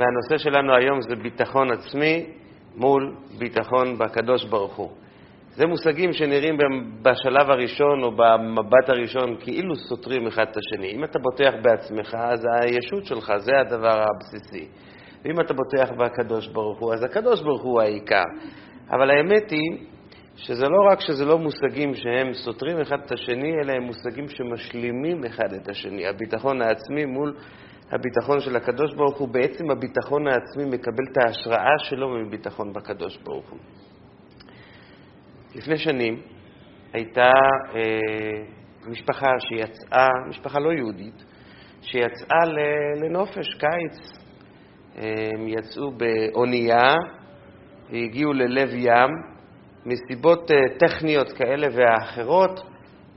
[0.00, 2.26] והנושא שלנו היום זה ביטחון עצמי
[2.76, 4.90] מול ביטחון בקדוש ברוך הוא.
[5.54, 6.58] זה מושגים שנראים
[7.02, 10.92] בשלב הראשון או במבט הראשון כאילו סותרים אחד את השני.
[10.92, 14.68] אם אתה בוטח בעצמך, אז הישות שלך, זה הדבר הבסיסי.
[15.24, 18.24] ואם אתה בוטח בקדוש ברוך הוא, אז הקדוש ברוך הוא העיקר.
[18.90, 19.86] אבל האמת היא
[20.36, 25.24] שזה לא רק שזה לא מושגים שהם סותרים אחד את השני, אלא הם מושגים שמשלימים
[25.24, 26.06] אחד את השני.
[26.06, 27.34] הביטחון העצמי מול
[27.90, 33.50] הביטחון של הקדוש ברוך הוא, בעצם הביטחון העצמי מקבל את ההשראה שלו מביטחון בקדוש ברוך
[33.50, 33.58] הוא.
[35.54, 36.22] לפני שנים
[36.92, 37.30] הייתה
[37.74, 38.42] אה,
[38.86, 41.24] משפחה שיצאה, משפחה לא יהודית,
[41.82, 42.44] שיצאה
[43.02, 44.20] לנופש, קיץ.
[44.96, 46.94] הם יצאו באונייה
[47.90, 49.30] והגיעו ללב ים.
[49.86, 52.60] מסיבות אה, טכניות כאלה ואחרות,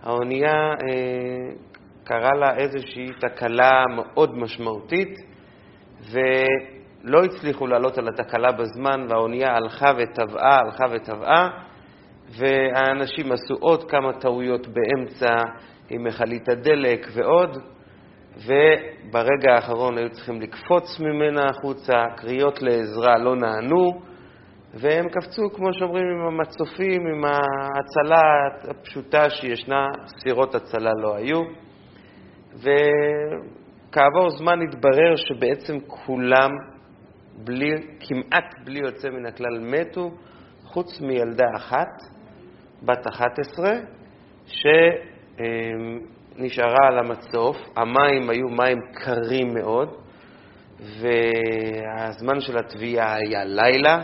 [0.03, 1.55] האונייה אה,
[2.03, 5.17] קרה לה איזושהי תקלה מאוד משמעותית,
[6.11, 11.49] ולא הצליחו לעלות על התקלה בזמן, והאונייה הלכה וטבעה, הלכה וטבעה,
[12.37, 15.35] והאנשים עשו עוד כמה טעויות באמצע
[15.89, 17.57] עם מכלית הדלק ועוד,
[18.37, 24.01] וברגע האחרון היו צריכים לקפוץ ממנה החוצה, קריאות לעזרה לא נענו,
[24.73, 28.21] והם קפצו, כמו שאומרים, עם המצופים, עם ההצלה
[28.69, 29.85] הפשוטה שישנה,
[30.23, 31.41] סירות הצלה לא היו.
[32.55, 36.51] וכעבור זמן התברר שבעצם כולם,
[37.37, 40.11] בלי, כמעט בלי יוצא מן הכלל, מתו,
[40.63, 42.03] חוץ מילדה אחת,
[42.83, 43.71] בת 11,
[46.35, 47.57] שנשארה על המצוף.
[47.75, 49.89] המים היו מים קרים מאוד,
[50.79, 54.03] והזמן של התביעה היה לילה.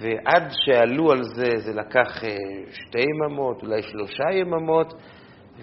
[0.00, 2.36] ועד שעלו על זה, זה לקח אה,
[2.72, 4.94] שתי יממות, אולי שלושה יממות,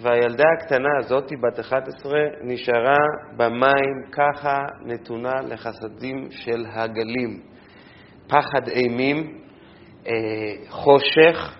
[0.00, 2.96] והילדה הקטנה הזאת, בת 11, נשארה
[3.36, 7.40] במים ככה נתונה לחסדים של הגלים.
[8.28, 9.38] פחד אימים,
[10.06, 10.12] אה,
[10.68, 11.56] חושך,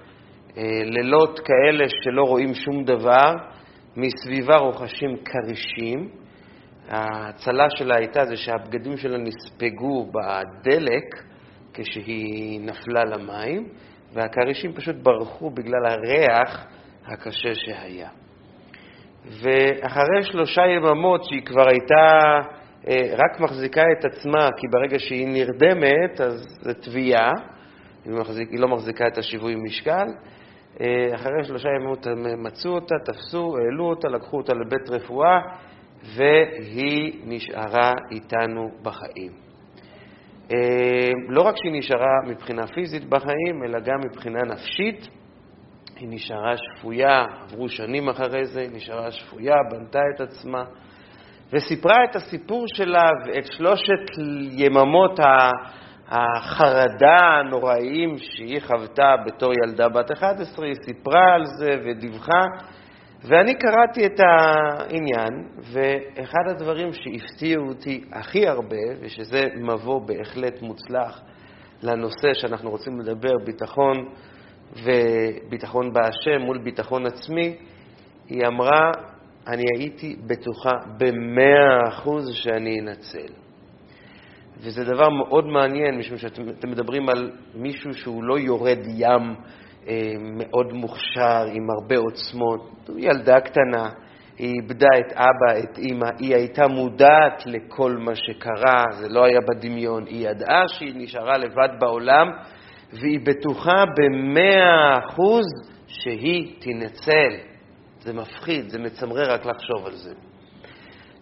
[0.56, 3.34] אה, לילות כאלה שלא רואים שום דבר,
[3.96, 6.08] מסביבה רוחשים כרישים.
[6.88, 11.22] ההצלה שלה הייתה זה שהבגדים שלה נספגו בדלק,
[11.74, 13.68] כשהיא נפלה למים,
[14.12, 16.66] והכרישים פשוט ברחו בגלל הריח
[17.06, 18.08] הקשה שהיה.
[19.28, 22.38] ואחרי שלושה יממות שהיא כבר הייתה
[22.88, 27.32] אה, רק מחזיקה את עצמה, כי ברגע שהיא נרדמת אז זה תביעה,
[28.04, 30.06] היא, לא מחזיקה את השיווי משקל,
[30.80, 35.40] אה, אחרי שלושה יממות הם מצאו אותה, תפסו, העלו אותה, לקחו אותה לבית רפואה,
[36.16, 39.32] והיא נשארה איתנו בחיים.
[40.52, 45.17] אה, לא רק שהיא נשארה מבחינה פיזית בחיים, אלא גם מבחינה נפשית.
[45.98, 50.64] היא נשארה שפויה, עברו שנים אחרי זה, היא נשארה שפויה, בנתה את עצמה,
[51.52, 54.18] וסיפרה את הסיפור שלה ואת שלושת
[54.50, 55.20] יממות
[56.08, 62.44] החרדה הנוראיים שהיא חוותה בתור ילדה בת 11, היא סיפרה על זה ודיווחה.
[63.24, 71.22] ואני קראתי את העניין, ואחד הדברים שהפתיעו אותי הכי הרבה, ושזה מבוא בהחלט מוצלח
[71.82, 73.96] לנושא שאנחנו רוצים לדבר, ביטחון
[74.82, 77.56] וביטחון בהשם מול ביטחון עצמי,
[78.28, 78.92] היא אמרה,
[79.46, 83.32] אני הייתי בטוחה במאה אחוז שאני אנצל.
[84.60, 89.34] וזה דבר מאוד מעניין, משום שאתם מדברים על מישהו שהוא לא יורד ים
[89.88, 92.88] אה, מאוד מוכשר, עם הרבה עוצמות.
[92.98, 93.88] ילדה קטנה,
[94.38, 99.40] היא איבדה את אבא, את אימא, היא הייתה מודעת לכל מה שקרה, זה לא היה
[99.40, 100.06] בדמיון.
[100.06, 102.26] היא ידעה שהיא נשארה לבד בעולם,
[102.92, 105.46] והיא בטוחה במאה אחוז
[105.86, 107.36] שהיא תנצל.
[108.00, 110.14] זה מפחיד, זה מצמרר רק לחשוב על זה.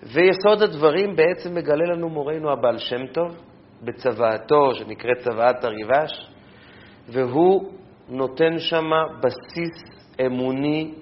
[0.02, 3.36] ויסוד הדברים בעצם מגלה לנו מורנו הבעל שם טוב,
[3.82, 6.30] בצוואתו, שנקראת צוואת הריבש,
[7.08, 7.72] והוא
[8.08, 8.90] נותן שם
[9.20, 10.94] בסיס אמוני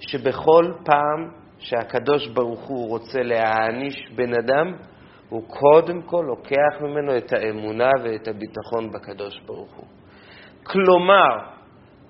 [0.00, 4.72] שבכל פעם שהקדוש ברוך הוא רוצה להעניש בן אדם,
[5.28, 9.97] הוא קודם כל לוקח ממנו את האמונה ואת הביטחון בקדוש ברוך הוא.
[10.64, 11.38] כלומר,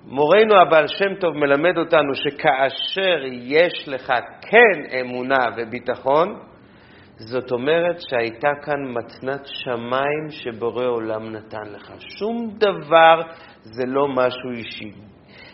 [0.05, 6.39] מורנו הבעל שם טוב מלמד אותנו שכאשר יש לך כן אמונה וביטחון,
[7.17, 11.91] זאת אומרת שהייתה כאן מתנת שמיים שבורא עולם נתן לך.
[11.99, 13.21] שום דבר
[13.61, 14.91] זה לא משהו אישי.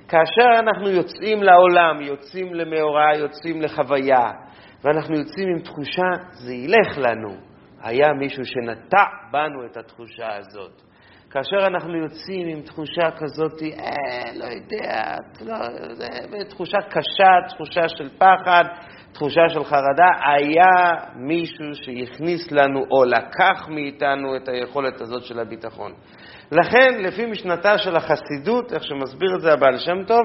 [0.08, 4.32] כאשר אנחנו יוצאים לעולם, יוצאים למאורע, יוצאים לחוויה,
[4.84, 7.36] ואנחנו יוצאים עם תחושה, זה ילך לנו.
[7.82, 10.85] היה מישהו שנטע בנו את התחושה הזאת.
[11.36, 18.64] כאשר אנחנו יוצאים עם תחושה כזאת, אה, לא יודע, לא, תחושה קשה, תחושה של פחד,
[19.14, 25.92] תחושה של חרדה, היה מישהו שהכניס לנו או לקח מאיתנו את היכולת הזאת של הביטחון.
[26.52, 30.22] לכן, לפי משנתה של החסידות, איך שמסביר את זה הבעל שם טוב,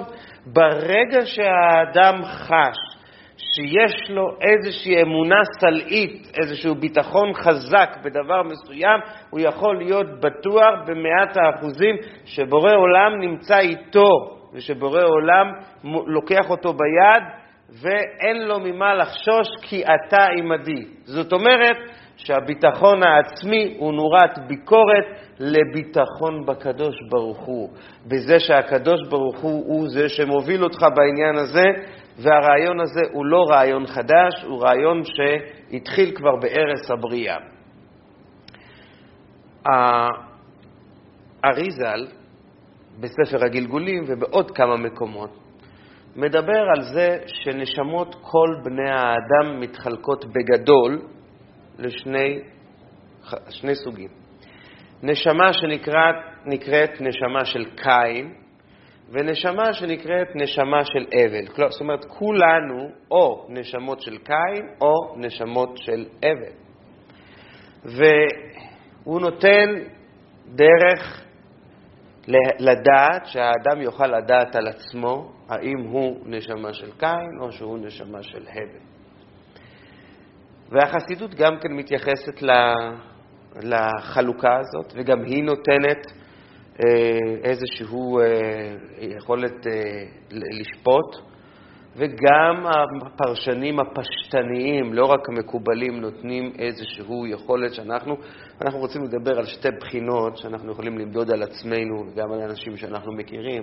[0.47, 2.90] ברגע שהאדם חש
[3.55, 9.01] שיש לו איזושהי אמונה סלעית, איזשהו ביטחון חזק בדבר מסוים,
[9.31, 14.09] הוא יכול להיות בטוח במאת האחוזים שבורא עולם נמצא איתו
[14.53, 15.47] ושבורא עולם
[16.07, 17.23] לוקח אותו ביד
[17.83, 20.85] ואין לו ממה לחשוש כי אתה עמדי.
[21.05, 21.77] זאת אומרת
[22.17, 25.05] שהביטחון העצמי הוא נורת ביקורת
[25.41, 27.71] לביטחון בקדוש ברוך הוא,
[28.07, 31.65] בזה שהקדוש ברוך הוא הוא זה שמוביל אותך בעניין הזה,
[32.23, 37.37] והרעיון הזה הוא לא רעיון חדש, הוא רעיון שהתחיל כבר בערש הבריאה.
[41.45, 42.07] אריזל,
[43.01, 45.31] בספר הגלגולים ובעוד כמה מקומות,
[46.17, 50.99] מדבר על זה שנשמות כל בני האדם מתחלקות בגדול
[51.79, 52.41] לשני
[53.49, 54.09] שני סוגים.
[55.03, 58.35] נשמה שנקראת נשמה של קין,
[59.11, 61.71] ונשמה שנקראת נשמה של אבל.
[61.71, 66.53] זאת אומרת, כולנו או נשמות של קין או נשמות של אבל.
[67.85, 69.69] והוא נותן
[70.55, 71.25] דרך
[72.59, 78.47] לדעת, שהאדם יוכל לדעת על עצמו האם הוא נשמה של קין או שהוא נשמה של
[78.49, 78.81] הבל.
[80.69, 82.43] והחסידות גם כן מתייחסת
[83.63, 86.20] לחלוקה הזאת, וגם היא נותנת
[87.45, 87.87] איזושהי
[88.21, 91.31] אה, יכולת אה, לשפוט,
[91.97, 92.67] וגם
[93.03, 98.17] הפרשנים הפשטניים, לא רק המקובלים, נותנים איזושהי יכולת שאנחנו,
[98.63, 103.13] אנחנו רוצים לדבר על שתי בחינות שאנחנו יכולים למדוד על עצמנו וגם על אנשים שאנחנו
[103.13, 103.63] מכירים.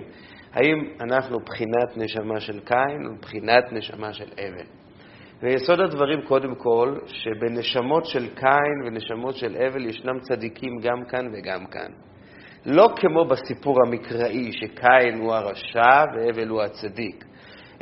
[0.52, 4.64] האם אנחנו בחינת נשמה של קין או בחינת נשמה של אבל?
[5.42, 11.66] ויסוד הדברים, קודם כל, שבנשמות של קין ונשמות של אבל ישנם צדיקים גם כאן וגם
[11.66, 12.07] כאן.
[12.66, 17.24] לא כמו בסיפור המקראי, שקין הוא הרשע והבל הוא הצדיק,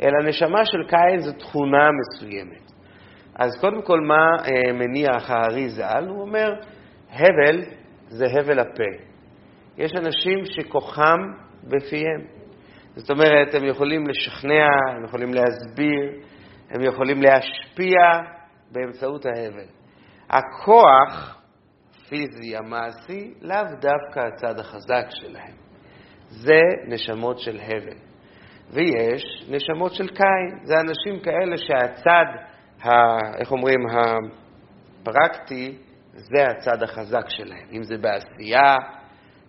[0.01, 2.67] אלא נשמה של קין זו תכונה מסוימת.
[3.35, 6.05] אז קודם כל, מה אה, מניח הארי ז"ל?
[6.07, 6.53] הוא אומר,
[7.09, 7.63] הבל
[8.07, 9.03] זה הבל הפה.
[9.77, 11.19] יש אנשים שכוחם
[11.63, 12.21] בפיהם.
[12.95, 16.21] זאת אומרת, הם יכולים לשכנע, הם יכולים להסביר,
[16.69, 17.99] הם יכולים להשפיע
[18.71, 19.65] באמצעות ההבל.
[20.29, 21.36] הכוח
[22.07, 25.55] הפיזי, המעשי, לאו דווקא הצד החזק שלהם.
[26.29, 27.97] זה נשמות של הבל.
[28.69, 30.59] ויש נשמות של קין.
[30.63, 32.25] זה אנשים כאלה שהצד,
[32.83, 32.89] ה,
[33.39, 33.79] איך אומרים,
[35.01, 35.77] הפרקטי,
[36.13, 37.67] זה הצד החזק שלהם.
[37.71, 38.75] אם זה בעשייה,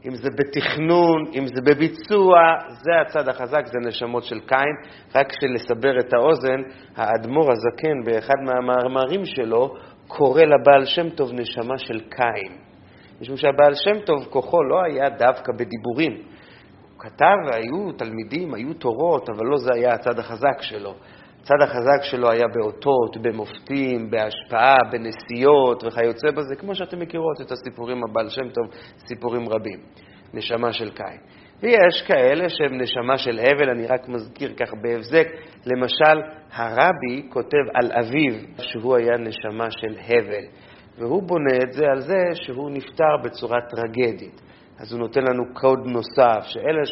[0.07, 2.39] אם זה בתכנון, אם זה בביצוע,
[2.69, 4.75] זה הצד החזק, זה נשמות של קין.
[5.15, 6.63] רק כדי לסבר את האוזן,
[6.97, 9.75] האדמו"ר הזקן, באחד מהמאמרים שלו,
[10.09, 12.59] קורא לבעל שם טוב נשמה של קין.
[13.21, 16.13] משום שהבעל שם טוב, כוחו לא היה דווקא בדיבורים.
[16.13, 20.95] הוא כתב, היו תלמידים, היו תורות, אבל לא זה היה הצד החזק שלו.
[21.41, 28.05] הצד החזק שלו היה באותות, במופתים, בהשפעה, בנסיעות וכיוצא בזה, כמו שאתם מכירות את הסיפורים
[28.05, 28.65] הבעל שם טוב,
[29.09, 29.81] סיפורים רבים.
[30.35, 31.19] נשמה של קין.
[31.63, 35.27] ויש כאלה שהם נשמה של הבל, אני רק מזכיר כך בהבזק,
[35.67, 36.23] למשל,
[36.53, 40.45] הרבי כותב על אביו שהוא היה נשמה של הבל,
[40.99, 44.41] והוא בונה את זה על זה שהוא נפטר בצורה טרגדית.
[44.79, 46.85] אז הוא נותן לנו קוד נוסף, שאלה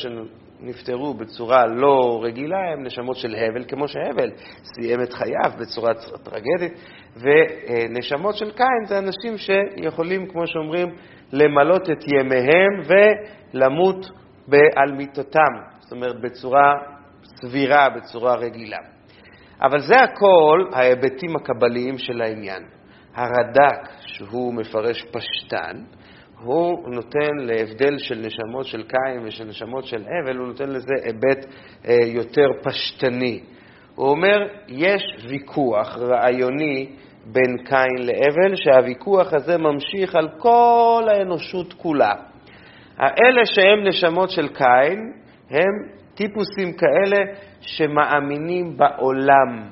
[0.61, 4.31] נפטרו בצורה לא רגילה הם נשמות של הבל, כמו שהבל
[4.63, 5.93] סיים את חייו בצורה
[6.25, 6.73] טרגדית,
[7.17, 10.89] ונשמות של קין זה אנשים שיכולים, כמו שאומרים,
[11.33, 12.81] למלות את ימיהם
[13.55, 14.11] ולמות
[14.77, 16.73] על מיטותם, זאת אומרת בצורה
[17.25, 18.79] סבירה, בצורה רגילה.
[19.63, 22.63] אבל זה הכל ההיבטים הקבליים של העניין.
[23.15, 25.85] הרד"ק, שהוא מפרש פשטן,
[26.43, 31.47] הוא נותן להבדל של נשמות של קין ושל נשמות של הבל, הוא נותן לזה היבט
[31.89, 33.41] אה, יותר פשטני.
[33.95, 34.39] הוא אומר,
[34.69, 36.89] יש ויכוח רעיוני
[37.27, 42.15] בין קין להבל, שהוויכוח הזה ממשיך על כל האנושות כולה.
[42.99, 45.13] האלה שהם נשמות של קין,
[45.51, 47.25] הם טיפוסים כאלה
[47.61, 49.69] שמאמינים בעולם.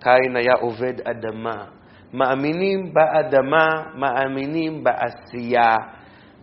[0.00, 1.64] קין היה עובד אדמה.
[2.12, 5.74] מאמינים באדמה, מאמינים בעשייה,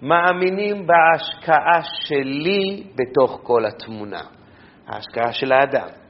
[0.02, 4.22] מאמינים בהשקעה שלי בתוך כל התמונה,
[4.88, 6.03] ההשקעה של האדם.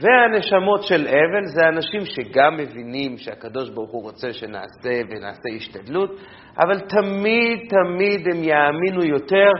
[0.00, 6.10] והנשמות של אבל זה אנשים שגם מבינים שהקדוש ברוך הוא רוצה שנעשה ונעשה השתדלות,
[6.58, 9.50] אבל תמיד תמיד הם יאמינו יותר,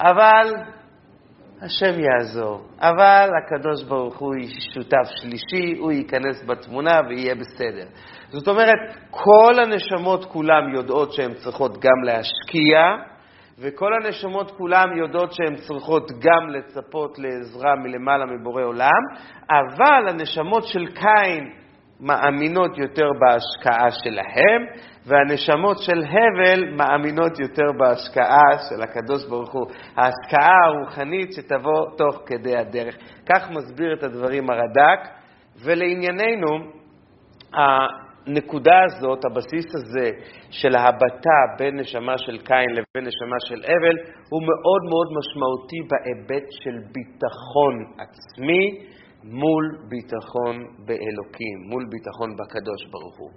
[0.00, 0.54] אבל
[1.62, 2.60] השם יעזור.
[2.80, 4.34] אבל הקדוש ברוך הוא
[4.74, 7.86] שותף שלישי, הוא ייכנס בתמונה ויהיה בסדר.
[8.28, 12.78] זאת אומרת, כל הנשמות כולם יודעות שהן צריכות גם להשקיע,
[13.58, 19.02] וכל הנשמות כולם יודעות שהן צריכות גם לצפות לעזרה מלמעלה מבורא עולם,
[19.50, 21.52] אבל הנשמות של קין
[22.00, 24.62] מאמינות יותר בהשקעה שלהם,
[25.06, 29.66] והנשמות של הבל מאמינות יותר בהשקעה של הקדוש ברוך הוא,
[29.96, 32.96] ההשקעה הרוחנית שתבוא תוך כדי הדרך.
[33.28, 35.08] כך מסביר את הדברים הרד"ק,
[35.64, 36.58] ולענייננו,
[38.26, 40.10] הנקודה הזאת, הבסיס הזה
[40.50, 43.96] של ההבטה בין נשמה של קין לבין נשמה של הבל,
[44.30, 48.64] הוא מאוד מאוד משמעותי בהיבט של ביטחון עצמי
[49.24, 53.30] מול ביטחון באלוקים, מול ביטחון בקדוש ברוך הוא.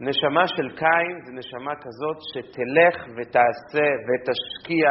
[0.00, 4.88] נשמה של קין זה נשמה כזאת שתלך ותעשה ותשקיע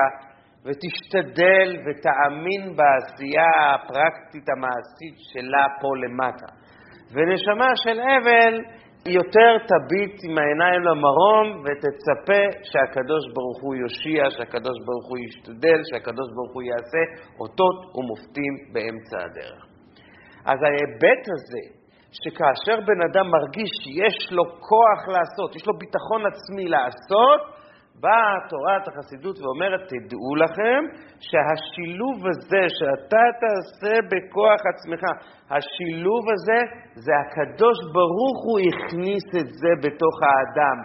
[0.65, 6.61] ותשתדל ותאמין בעשייה הפרקטית המעשית שלה פה למטה.
[7.13, 15.07] ונשמה של אבל יותר תביט עם העיניים למרום ותצפה שהקדוש ברוך הוא יושיע, שהקדוש ברוך
[15.09, 17.03] הוא ישתדל, שהקדוש ברוך הוא יעשה
[17.39, 19.61] אותות ומופתים באמצע הדרך.
[20.45, 21.63] אז ההיבט הזה
[22.21, 27.41] שכאשר בן אדם מרגיש שיש לו כוח לעשות, יש לו ביטחון עצמי לעשות,
[28.01, 30.81] באה תורת החסידות ואומרת, תדעו לכם
[31.27, 35.03] שהשילוב הזה שאתה תעשה בכוח עצמך,
[35.53, 36.59] השילוב הזה,
[37.05, 40.77] זה הקדוש ברוך הוא הכניס את זה בתוך האדם.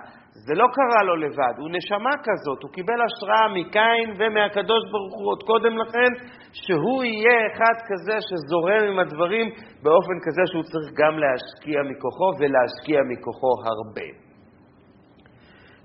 [0.46, 5.28] זה לא קרה לו לבד, הוא נשמה כזאת, הוא קיבל השראה מקין ומהקדוש ברוך הוא
[5.32, 6.11] עוד קודם לכן,
[6.52, 9.46] שהוא יהיה אחד כזה שזורם עם הדברים
[9.82, 14.25] באופן כזה שהוא צריך גם להשקיע מכוחו ולהשקיע מכוחו הרבה.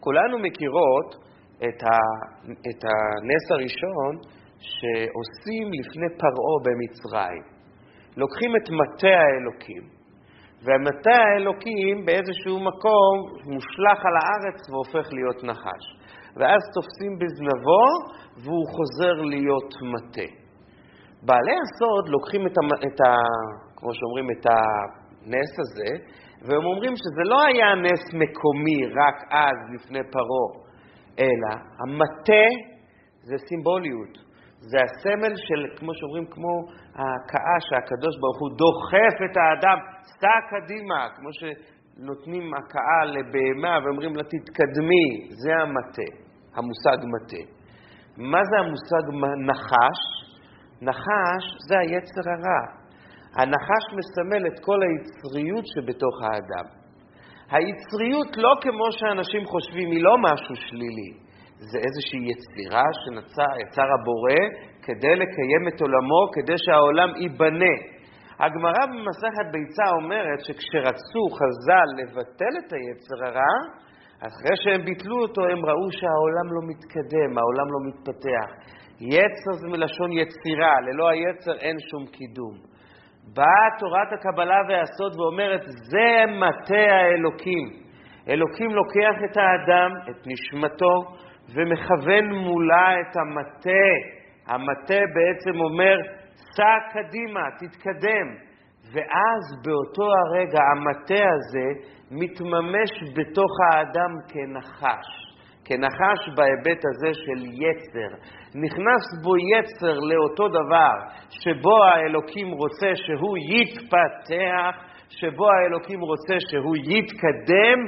[0.04, 1.10] כולנו מכירות
[1.58, 1.98] את, ה,
[2.70, 4.14] את הנס הראשון
[4.74, 7.44] שעושים לפני פרעה במצרים.
[8.18, 9.84] לוקחים את מטה האלוקים,
[10.64, 13.14] והמטה האלוקים באיזשהו מקום
[13.54, 15.84] מושלך על הארץ והופך להיות נחש.
[16.38, 17.86] ואז תופסים בזנבו
[18.44, 20.30] והוא חוזר להיות מטה.
[21.26, 23.12] בעלי הסוד לוקחים את, ה, את ה...
[23.76, 25.92] כמו שאומרים, את הנס הזה,
[26.46, 30.48] והם אומרים שזה לא היה נס מקומי רק אז, לפני פרעה,
[31.20, 32.48] אלא המטה
[33.24, 34.32] זה סימבוליות.
[34.70, 36.54] זה הסמל של, כמו שאומרים, כמו
[36.96, 39.78] ההכאה שהקדוש ברוך הוא דוחף את האדם,
[40.20, 45.08] סע קדימה, כמו שנותנים הכאה לבהמה ואומרים לה, תתקדמי,
[45.44, 46.10] זה המטה,
[46.56, 47.44] המושג מטה.
[48.18, 49.04] מה זה המושג
[49.48, 50.02] נחש?
[50.82, 52.81] נחש זה היצר הרע.
[53.36, 56.68] הנחש מסמל את כל היצריות שבתוך האדם.
[57.52, 61.12] היצריות לא כמו שאנשים חושבים, היא לא משהו שלילי.
[61.70, 64.42] זה איזושהי יצירה שיצר הבורא
[64.86, 67.76] כדי לקיים את עולמו, כדי שהעולם ייבנה.
[68.40, 73.56] הגמרא במסכת ביצה אומרת שכשרצו חז"ל לבטל את היצר הרע,
[74.28, 78.50] אחרי שהם ביטלו אותו, הם ראו שהעולם לא מתקדם, העולם לא מתפתח.
[79.00, 82.71] יצר זה מלשון יצירה, ללא היצר אין שום קידום.
[83.34, 87.82] באה תורת הקבלה והסוד ואומרת, זה מטה האלוקים.
[88.30, 90.96] אלוקים לוקח את האדם, את נשמתו,
[91.56, 93.88] ומכוון מולה את המטה.
[94.48, 95.98] המטה בעצם אומר,
[96.36, 98.28] סע קדימה, תתקדם.
[98.94, 105.21] ואז באותו הרגע המטה הזה מתממש בתוך האדם כנחש.
[105.72, 108.12] כנחש בהיבט הזה של יצר.
[108.56, 110.96] נכנס בו יצר לאותו דבר
[111.30, 114.74] שבו האלוקים רוצה שהוא יתפתח,
[115.10, 117.80] שבו האלוקים רוצה שהוא יתקדם,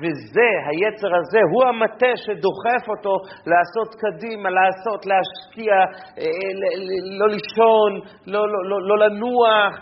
[0.00, 3.14] וזה, היצר הזה, הוא המטה שדוחף אותו
[3.46, 5.74] לעשות קדימה, לעשות, להשקיע,
[6.18, 6.50] אה,
[7.18, 7.90] לא לישון,
[8.26, 9.72] לא, לא, לא, לא לנוח,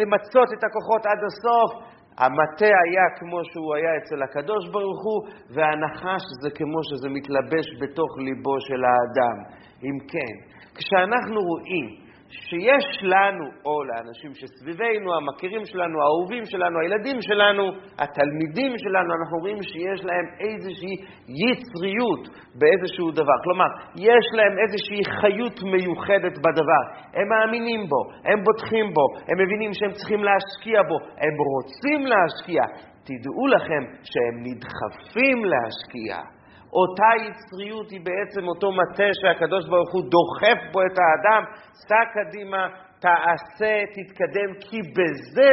[0.00, 1.93] למצות את הכוחות עד הסוף.
[2.18, 5.20] המטה היה כמו שהוא היה אצל הקדוש ברוך הוא,
[5.54, 9.36] והנחש זה כמו שזה מתלבש בתוך ליבו של האדם.
[9.84, 10.34] אם כן,
[10.74, 12.03] כשאנחנו רואים
[12.46, 17.64] שיש לנו, או לאנשים שסביבנו, המכירים שלנו, האהובים שלנו, הילדים שלנו,
[17.98, 20.94] התלמידים שלנו, אנחנו רואים שיש להם איזושהי
[21.42, 22.24] יצריות
[22.58, 23.36] באיזשהו דבר.
[23.44, 23.70] כלומר,
[24.10, 26.84] יש להם איזושהי חיות מיוחדת בדבר.
[27.16, 32.62] הם מאמינים בו, הם בוטחים בו, הם מבינים שהם צריכים להשקיע בו, הם רוצים להשקיע.
[33.08, 36.43] תדעו לכם שהם נדחפים להשקיע.
[36.78, 41.42] אותה יצריות היא בעצם אותו מטה שהקדוש ברוך הוא דוחף בו את האדם,
[41.88, 42.62] סע קדימה,
[43.04, 45.52] תעשה, תתקדם, כי בזה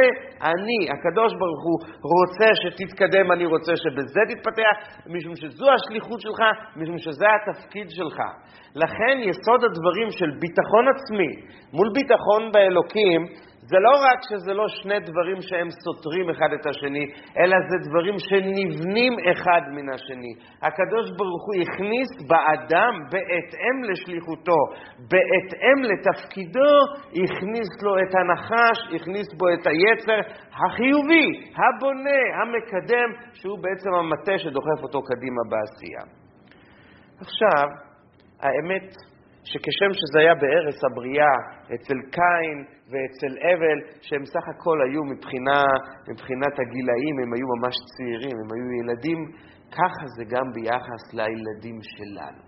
[0.50, 1.78] אני, הקדוש ברוך הוא,
[2.14, 4.76] רוצה שתתקדם, אני רוצה שבזה תתפתח,
[5.06, 6.40] משום שזו השליחות שלך,
[6.76, 8.18] משום שזה התפקיד שלך.
[8.74, 11.32] לכן יסוד הדברים של ביטחון עצמי
[11.72, 13.20] מול ביטחון באלוקים,
[13.70, 17.06] זה לא רק שזה לא שני דברים שהם סותרים אחד את השני,
[17.38, 20.32] אלא זה דברים שנבנים אחד מן השני.
[20.62, 24.60] הקדוש ברוך הוא הכניס באדם, בהתאם לשליחותו,
[25.10, 26.72] בהתאם לתפקידו,
[27.24, 30.20] הכניס לו את הנחש, הכניס בו את היצר
[30.60, 31.28] החיובי,
[31.60, 36.04] הבונה, המקדם, שהוא בעצם המטה שדוחף אותו קדימה בעשייה.
[37.20, 37.66] עכשיו,
[38.40, 38.88] האמת
[39.44, 41.34] שכשם שזה היה בארץ הבריאה,
[41.74, 42.58] אצל קין
[42.90, 45.62] ואצל אבל, שהם סך הכל היו מבחינה,
[46.10, 49.20] מבחינת הגילאים, הם היו ממש צעירים, הם היו ילדים,
[49.72, 52.42] ככה זה גם ביחס לילדים שלנו.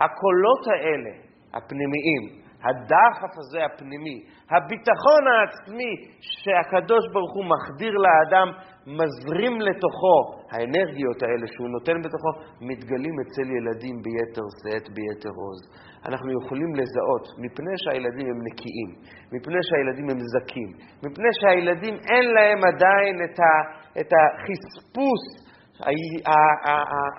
[0.00, 1.10] הקולות האלה,
[1.54, 4.18] הפנימיים, הדחף הזה הפנימי,
[4.50, 8.48] הביטחון העצמי שהקדוש ברוך הוא מחדיר לאדם,
[8.86, 10.16] מזרים לתוכו,
[10.50, 15.60] האנרגיות האלה שהוא נותן בתוכו, מתגלים אצל ילדים ביתר שאת, ביתר עוז.
[16.08, 18.90] אנחנו יכולים לזהות, מפני שהילדים הם נקיים,
[19.32, 20.70] מפני שהילדים הם זכים,
[21.04, 23.52] מפני שהילדים אין להם עדיין את, ה,
[24.00, 25.24] את החספוס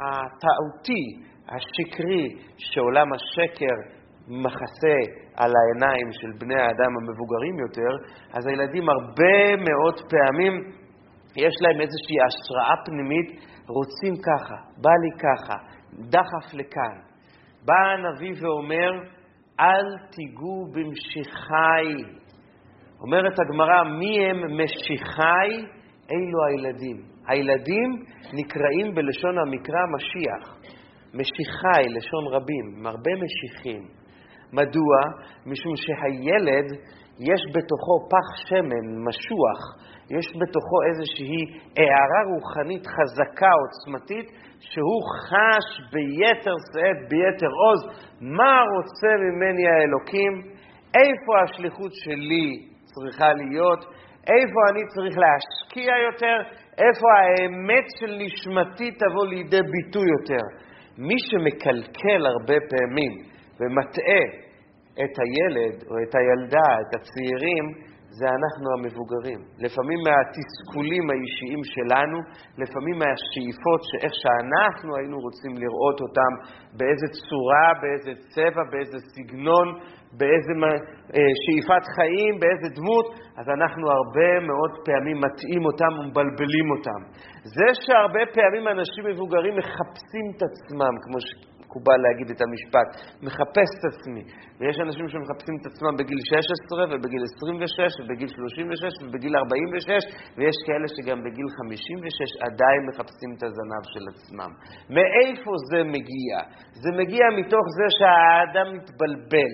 [0.06, 1.06] הטעותי,
[1.50, 2.26] השקרי,
[2.58, 3.76] שעולם השקר
[4.28, 4.98] מכסה
[5.38, 7.92] על העיניים של בני האדם המבוגרים יותר,
[8.34, 10.85] אז הילדים הרבה מאוד פעמים
[11.38, 13.30] יש להם איזושהי השראה פנימית,
[13.68, 15.58] רוצים ככה, בא לי ככה,
[15.94, 16.98] דחף לכאן.
[17.66, 18.92] בא הנביא ואומר,
[19.60, 22.16] אל תיגעו במשיחי.
[23.02, 25.76] אומרת הגמרא, מי הם משיחי?
[26.12, 26.98] אלו הילדים.
[27.28, 27.90] הילדים
[28.34, 30.56] נקראים בלשון המקרא משיח.
[31.14, 33.88] משיחי, לשון רבים, הרבה משיחים.
[34.54, 34.96] מדוע?
[35.46, 36.68] משום שהילד,
[37.20, 39.62] יש בתוכו פח שמן משוח,
[40.10, 41.44] יש בתוכו איזושהי
[41.78, 44.28] הערה רוחנית חזקה, עוצמתית,
[44.60, 47.82] שהוא חש ביתר שאת, ביתר עוז,
[48.22, 50.34] מה רוצה ממני האלוקים,
[51.02, 52.48] איפה השליחות שלי
[52.86, 53.86] צריכה להיות,
[54.28, 56.38] איפה אני צריך להשקיע יותר,
[56.78, 60.46] איפה האמת של נשמתי תבוא לידי ביטוי יותר.
[60.98, 63.14] מי שמקלקל הרבה פעמים
[63.60, 64.24] ומטעה
[65.04, 67.66] את הילד או את הילדה, את הצעירים,
[68.20, 69.40] זה אנחנו המבוגרים.
[69.66, 72.18] לפעמים מהתסכולים האישיים שלנו,
[72.62, 76.32] לפעמים מהשאיפות שאיך שאנחנו היינו רוצים לראות אותם,
[76.78, 79.68] באיזה צורה, באיזה צבע, באיזה סגנון,
[80.20, 80.54] באיזה
[81.16, 83.08] אה, שאיפת חיים, באיזה דמות,
[83.40, 87.02] אז אנחנו הרבה מאוד פעמים מטעים אותם ומבלבלים אותם.
[87.58, 91.20] זה שהרבה פעמים אנשים מבוגרים מחפשים את עצמם, כמו.
[91.76, 92.90] מקובל להגיד את המשפט,
[93.26, 94.24] מחפש את עצמי.
[94.60, 100.04] ויש אנשים שמחפשים את עצמם בגיל 16 ובגיל 26 ובגיל 36 ובגיל 46,
[100.38, 104.52] ויש כאלה שגם בגיל 56 עדיין מחפשים את הזנב של עצמם.
[104.96, 106.34] מאיפה זה מגיע?
[106.84, 109.54] זה מגיע מתוך זה שהאדם מתבלבל,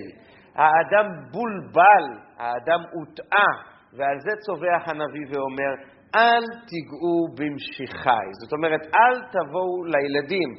[0.60, 2.06] האדם בולבל,
[2.38, 3.52] האדם הוטעה,
[3.96, 5.72] ועל זה צובח הנביא ואומר,
[6.16, 8.26] אל תיגעו במשיחי.
[8.40, 10.50] זאת אומרת, אל תבואו לילדים.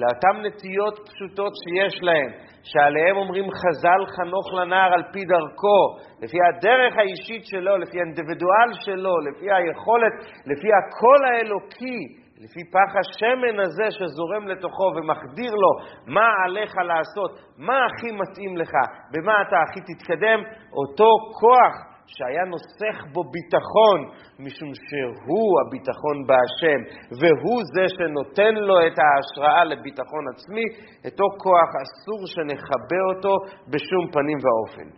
[0.00, 2.30] לאותן נטיות פשוטות שיש להם,
[2.62, 5.80] שעליהם אומרים חז"ל חנוך לנער על פי דרכו,
[6.22, 10.14] לפי הדרך האישית שלו, לפי האינדיבידואל שלו, לפי היכולת,
[10.50, 12.00] לפי הקול האלוקי,
[12.44, 15.70] לפי פח השמן הזה שזורם לתוכו ומחדיר לו
[16.06, 18.72] מה עליך לעשות, מה הכי מתאים לך,
[19.12, 20.40] במה אתה הכי תתקדם,
[20.72, 23.98] אותו כוח שהיה נוסך בו ביטחון,
[24.44, 26.80] משום שהוא הביטחון בהשם,
[27.20, 30.66] והוא זה שנותן לו את ההשראה לביטחון עצמי,
[31.06, 33.34] אותו כוח אסור שנחבא אותו
[33.70, 34.88] בשום פנים ואופן.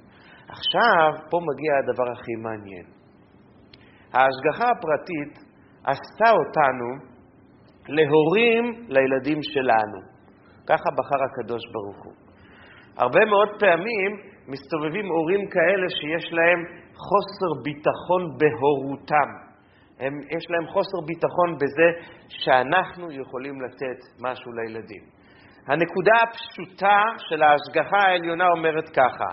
[0.48, 2.86] עכשיו, פה מגיע הדבר הכי מעניין.
[4.14, 5.32] ההשגחה הפרטית
[5.84, 6.88] עשתה אותנו
[7.88, 10.00] להורים לילדים שלנו.
[10.66, 12.14] ככה בחר הקדוש ברוך הוא.
[12.96, 14.10] הרבה מאוד פעמים
[14.48, 16.60] מסתובבים הורים כאלה שיש להם
[17.06, 19.30] חוסר ביטחון בהורותם.
[20.00, 21.88] הם, יש להם חוסר ביטחון בזה
[22.28, 25.02] שאנחנו יכולים לתת משהו לילדים.
[25.66, 29.30] הנקודה הפשוטה של ההשגחה העליונה אומרת ככה: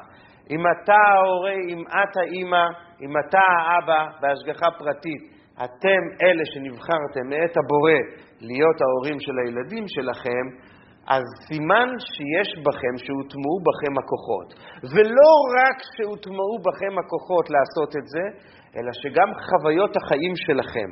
[0.49, 2.65] אם אתה ההורה, אם את האימא,
[3.01, 7.99] אם אתה האבא בהשגחה פרטית, אתם אלה שנבחרתם מאת הבורא
[8.41, 10.45] להיות ההורים של הילדים שלכם,
[11.08, 14.50] אז סימן שיש בכם, שהוטמעו בכם הכוחות.
[14.94, 18.26] ולא רק שהוטמעו בכם הכוחות לעשות את זה,
[18.78, 20.89] אלא שגם חוויות החיים שלכם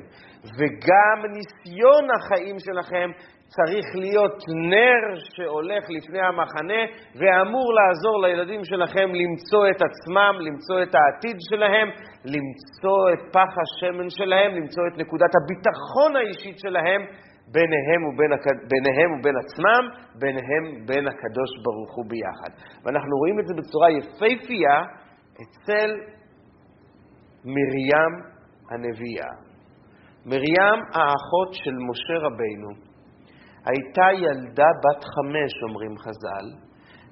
[0.58, 3.10] וגם ניסיון החיים שלכם
[3.56, 4.38] צריך להיות
[4.72, 6.82] נר שהולך לפני המחנה
[7.16, 11.88] ואמור לעזור לילדים שלכם למצוא את עצמם, למצוא את העתיד שלהם,
[12.26, 17.02] למצוא את פח השמן שלהם, למצוא את נקודת הביטחון האישית שלהם
[17.48, 18.32] ביניהם ובין,
[18.72, 19.84] ביניהם ובין עצמם,
[20.20, 22.52] ביניהם בין הקדוש ברוך הוא ביחד.
[22.84, 24.78] ואנחנו רואים את זה בצורה יפהפייה
[25.42, 25.90] אצל
[27.46, 28.14] מרים
[28.72, 29.34] הנביאה.
[30.26, 32.70] מרים, האחות של משה רבינו,
[33.66, 36.48] הייתה ילדה בת חמש, אומרים חז"ל,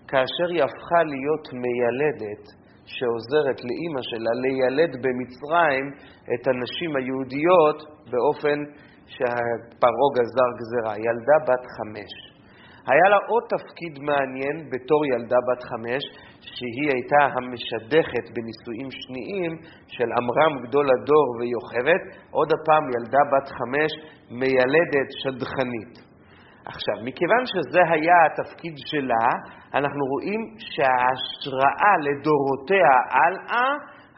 [0.08, 2.44] כאשר היא הפכה להיות מיילדת
[2.86, 5.86] שעוזרת לאימא שלה לילד במצרים
[6.34, 7.80] את הנשים היהודיות
[8.12, 8.60] באופן
[9.14, 10.94] שפרעה גזר גזרה.
[11.06, 12.12] ילדה בת חמש.
[12.90, 16.04] היה לה עוד תפקיד מעניין בתור ילדה בת חמש,
[16.56, 19.52] שהיא הייתה המשדכת בנישואים שניים
[19.88, 23.92] של עמרם גדול הדור ויוכבת, עוד הפעם ילדה בת חמש,
[24.40, 25.94] מיילדת שדכנית.
[26.66, 29.28] עכשיו, מכיוון שזה היה התפקיד שלה,
[29.74, 33.68] אנחנו רואים שההשראה לדורותיה הלאה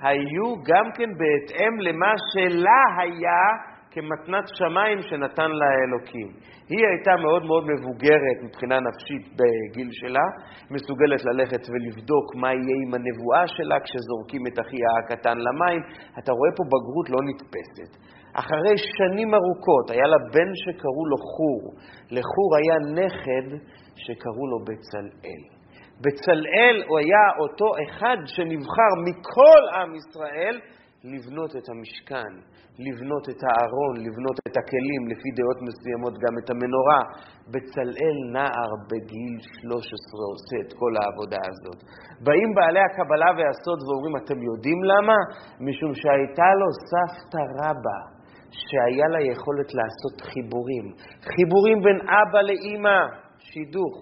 [0.01, 6.29] היו גם כן בהתאם למה שלה היה כמתנת שמיים שנתן לה האלוקים.
[6.69, 10.25] היא הייתה מאוד מאוד מבוגרת מבחינה נפשית בגיל שלה,
[10.71, 15.82] מסוגלת ללכת ולבדוק מה יהיה עם הנבואה שלה כשזורקים את אחיה הקטן למים.
[16.19, 17.91] אתה רואה פה בגרות לא נתפסת.
[18.41, 21.63] אחרי שנים ארוכות היה לה בן שקראו לו חור.
[22.15, 23.47] לחור היה נכד
[24.03, 25.43] שקראו לו בצלאל.
[26.03, 30.60] בצלאל הוא היה אותו אחד שנבחר מכל עם ישראל
[31.03, 32.31] לבנות את המשכן,
[32.87, 37.01] לבנות את הארון, לבנות את הכלים, לפי דעות מסוימות גם את המנורה.
[37.51, 41.79] בצלאל נער בגיל 13 עושה את כל העבודה הזאת.
[42.25, 45.17] באים בעלי הקבלה והסוד ואומרים, אתם יודעים למה?
[45.67, 47.99] משום שהייתה לו סבתא רבא.
[48.61, 50.85] שהיה לה יכולת לעשות חיבורים.
[51.33, 52.99] חיבורים בין אבא לאימא,
[53.37, 53.93] שידוך.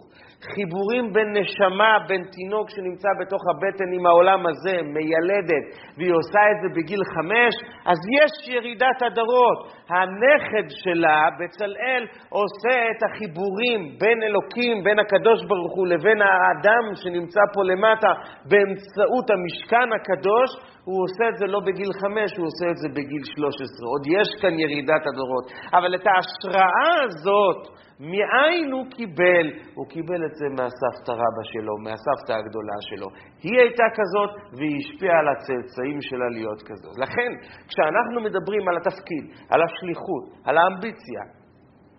[0.55, 5.65] חיבורים בין נשמה, בין תינוק שנמצא בתוך הבטן עם העולם הזה, מיילדת,
[5.97, 7.53] והיא עושה את זה בגיל חמש,
[7.85, 9.59] אז יש ירידת הדרות.
[9.89, 17.41] הנכד שלה, בצלאל, עושה את החיבורים בין אלוקים, בין הקדוש ברוך הוא לבין האדם שנמצא
[17.53, 18.11] פה למטה
[18.49, 20.49] באמצעות המשכן הקדוש,
[20.85, 23.87] הוא עושה את זה לא בגיל חמש, הוא עושה את זה בגיל שלוש עשרה.
[23.93, 25.45] עוד יש כאן ירידת הדורות.
[25.77, 27.61] אבל את ההשראה הזאת,
[27.99, 29.47] מאין הוא קיבל?
[29.73, 33.07] הוא קיבל את זה מהסבתא רבא שלו, מהסבתא הגדולה שלו.
[33.43, 36.95] היא הייתה כזאת, והיא השפיעה על הצאצאים שלה להיות כזאת.
[37.03, 37.31] לכן,
[37.69, 41.23] כשאנחנו מדברים על התפקיד, על השליחות, על האמביציה,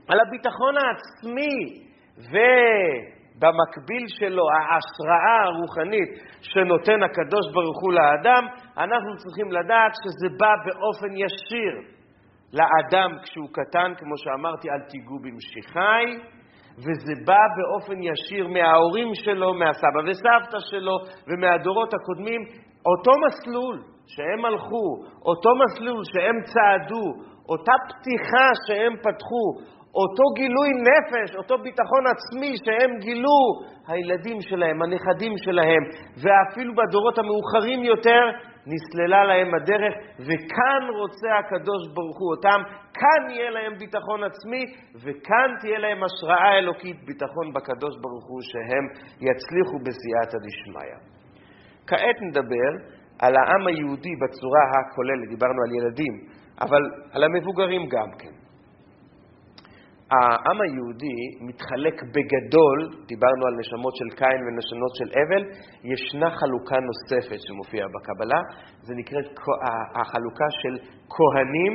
[0.09, 1.57] על הביטחון העצמי,
[3.43, 8.47] ובמקביל שלו, ההשראה הרוחנית שנותן הקדוש ברוך הוא לאדם,
[8.79, 11.75] אנחנו צריכים לדעת שזה בא באופן ישיר.
[12.53, 16.05] לאדם כשהוא קטן, כמו שאמרתי, אל תיגעו במשיחי,
[16.79, 20.97] וזה בא באופן ישיר מההורים שלו, מהסבא וסבתא שלו
[21.29, 22.41] ומהדורות הקודמים,
[22.87, 24.87] אותו מסלול שהם הלכו,
[25.25, 27.07] אותו מסלול שהם צעדו,
[27.49, 29.47] אותה פתיחה שהם פתחו,
[29.95, 33.41] אותו גילוי נפש, אותו ביטחון עצמי שהם גילו,
[33.89, 35.83] הילדים שלהם, הנכדים שלהם,
[36.23, 38.23] ואפילו בדורות המאוחרים יותר,
[38.67, 42.61] נסללה להם הדרך, וכאן רוצה הקדוש ברוך הוא אותם,
[42.95, 44.63] כאן יהיה להם ביטחון עצמי,
[45.03, 48.85] וכאן תהיה להם השראה אלוקית, ביטחון בקדוש ברוך הוא, שהם
[49.29, 50.97] יצליחו בסייעתא דשמיא.
[51.87, 52.71] כעת נדבר
[53.19, 56.15] על העם היהודי בצורה הכוללת, דיברנו על ילדים,
[56.61, 58.42] אבל על המבוגרים גם כן.
[60.13, 65.43] העם היהודי מתחלק בגדול, דיברנו על נשמות של קין ונשמות של אבל,
[65.93, 68.41] ישנה חלוקה נוספת שמופיעה בקבלה,
[68.87, 69.27] זה נקראת
[70.01, 70.75] החלוקה של
[71.15, 71.75] כהנים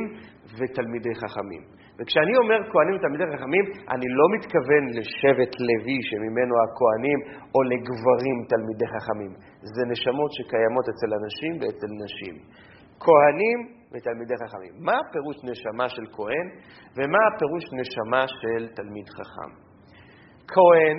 [0.58, 1.64] ותלמידי חכמים.
[2.00, 7.20] וכשאני אומר כהנים ותלמידי חכמים, אני לא מתכוון לשבט לוי שממנו הכהנים,
[7.56, 9.32] או לגברים תלמידי חכמים.
[9.76, 12.36] זה נשמות שקיימות אצל אנשים ואצל נשים.
[13.04, 14.74] כהנים ותלמידי חכמים.
[14.88, 16.48] מה הפירוש נשמה של כהן
[16.96, 19.52] ומה הפירוש נשמה של תלמיד חכם?
[20.54, 20.98] כהן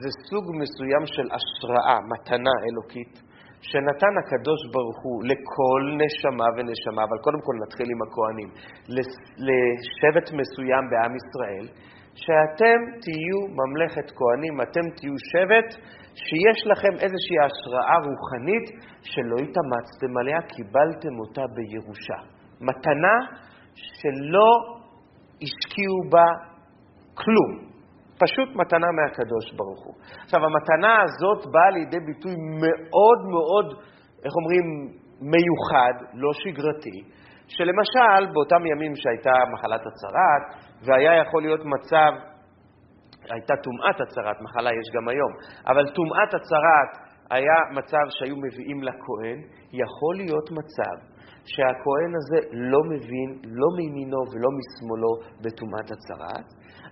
[0.00, 3.14] זה סוג מסוים של השראה, מתנה אלוקית,
[3.68, 8.50] שנתן הקדוש ברוך הוא לכל נשמה ונשמה, אבל קודם כל נתחיל עם הכהנים,
[9.46, 11.66] לשבט מסוים בעם ישראל,
[12.22, 15.70] שאתם תהיו ממלכת כהנים, אתם תהיו שבט
[16.14, 18.66] שיש לכם איזושהי השראה רוחנית
[19.02, 22.18] שלא התאמצתם עליה, קיבלתם אותה בירושה.
[22.60, 23.16] מתנה
[23.74, 24.50] שלא
[25.42, 26.26] השקיעו בה
[27.14, 27.72] כלום.
[28.22, 29.94] פשוט מתנה מהקדוש ברוך הוא.
[30.24, 33.66] עכשיו, המתנה הזאת באה לידי ביטוי מאוד מאוד,
[34.24, 34.66] איך אומרים,
[35.32, 36.96] מיוחד, לא שגרתי,
[37.48, 40.44] שלמשל, באותם ימים שהייתה מחלת הצרעת,
[40.84, 42.31] והיה יכול להיות מצב
[43.30, 45.32] הייתה טומאת הצהרת, מחלה יש גם היום,
[45.66, 49.38] אבל טומאת הצהרת היה מצב שהיו מביאים לכהן,
[49.72, 50.96] יכול להיות מצב
[51.44, 56.46] שהכהן הזה לא מבין, לא מימינו ולא משמאלו בטומאת הצהרת,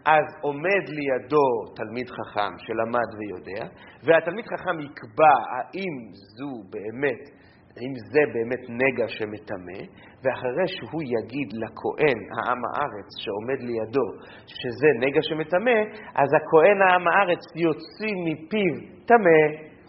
[0.06, 3.64] אז עומד לידו תלמיד חכם שלמד ויודע,
[4.04, 5.94] והתלמיד חכם יקבע האם
[6.36, 7.39] זו באמת,
[7.76, 9.80] האם זה באמת נגע שמטמא,
[10.22, 14.08] ואחרי שהוא יגיד לכהן העם הארץ שעומד לידו
[14.46, 15.78] שזה נגע שמטמא,
[16.20, 18.74] אז הכהן העם הארץ יוציא מפיו
[19.08, 19.42] טמא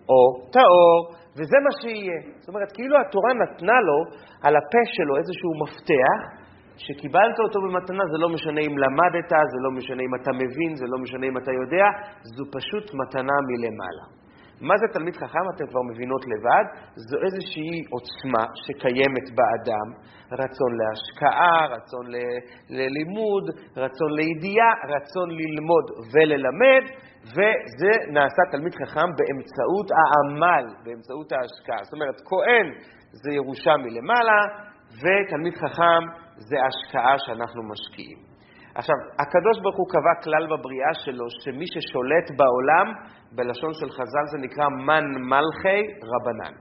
[0.10, 0.20] או
[0.56, 1.00] טהור,
[1.38, 2.20] וזה מה שיהיה.
[2.40, 4.00] זאת אומרת, כאילו התורה נתנה לו
[4.44, 6.20] על הפה שלו איזשהו מפתח,
[6.78, 10.86] שקיבלת אותו במתנה, זה לא משנה אם למדת, זה לא משנה אם אתה מבין, זה
[10.88, 11.86] לא משנה אם אתה יודע,
[12.36, 14.21] זו פשוט מתנה מלמעלה.
[14.62, 15.46] מה זה תלמיד חכם?
[15.56, 16.66] אתם כבר מבינות לבד.
[16.96, 19.88] זו איזושהי עוצמה שקיימת באדם,
[20.42, 23.46] רצון להשקעה, רצון ל- ללימוד,
[23.78, 26.84] רצון לידיעה, רצון ללמוד וללמד,
[27.34, 31.84] וזה נעשה תלמיד חכם באמצעות העמל, באמצעות ההשקעה.
[31.84, 32.68] זאת אומרת, כהן
[33.12, 34.42] זה ירושה מלמעלה,
[35.02, 36.04] ותלמיד חכם
[36.38, 38.31] זה השקעה שאנחנו משקיעים.
[38.76, 42.88] עכשיו, הקדוש ברוך הוא קבע כלל בבריאה שלו, שמי ששולט בעולם,
[43.36, 45.82] בלשון של חז"ל זה נקרא מן מלכי
[46.12, 46.54] רבנן.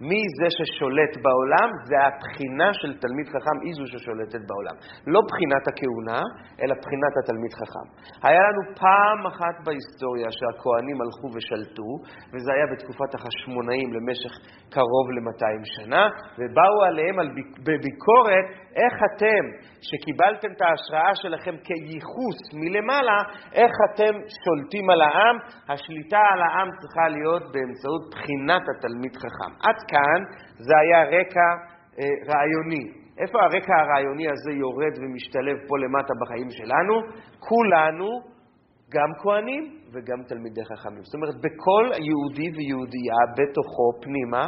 [0.00, 1.68] מי זה ששולט בעולם?
[1.88, 4.76] זה הבחינה של תלמיד חכם, היא זו ששולטת בעולם.
[5.12, 6.20] לא בחינת הכהונה,
[6.60, 7.86] אלא בחינת התלמיד חכם.
[8.26, 11.90] היה לנו פעם אחת בהיסטוריה שהכוהנים הלכו ושלטו,
[12.32, 14.32] וזה היה בתקופת החשמונאים למשך
[14.74, 16.04] קרוב ל-200 שנה,
[16.38, 17.28] ובאו עליהם על
[17.66, 18.46] בביקורת,
[18.82, 19.44] איך אתם,
[19.88, 23.18] שקיבלתם את ההשראה שלכם כייחוס מלמעלה,
[23.52, 25.36] איך אתם שולטים על העם?
[25.68, 29.52] השליטה על העם צריכה להיות באמצעות בחינת התלמיד חכם.
[29.66, 30.20] עד כאן
[30.66, 31.48] זה היה רקע
[31.98, 32.84] אה, רעיוני.
[33.22, 36.94] איפה הרקע הרעיוני הזה יורד ומשתלב פה למטה בחיים שלנו?
[37.38, 38.33] כולנו
[38.96, 41.02] גם כהנים וגם תלמידי חכמים.
[41.04, 44.44] זאת אומרת, בכל יהודי ויהודייה, בתוכו, פנימה,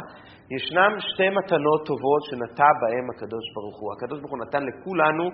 [0.55, 3.89] ישנם שתי מתנות טובות שנטע בהם הקדוש ברוך הוא.
[3.93, 5.25] הקדוש ברוך הוא נתן לכולנו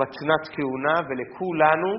[0.00, 1.90] מתנת כהונה ולכולנו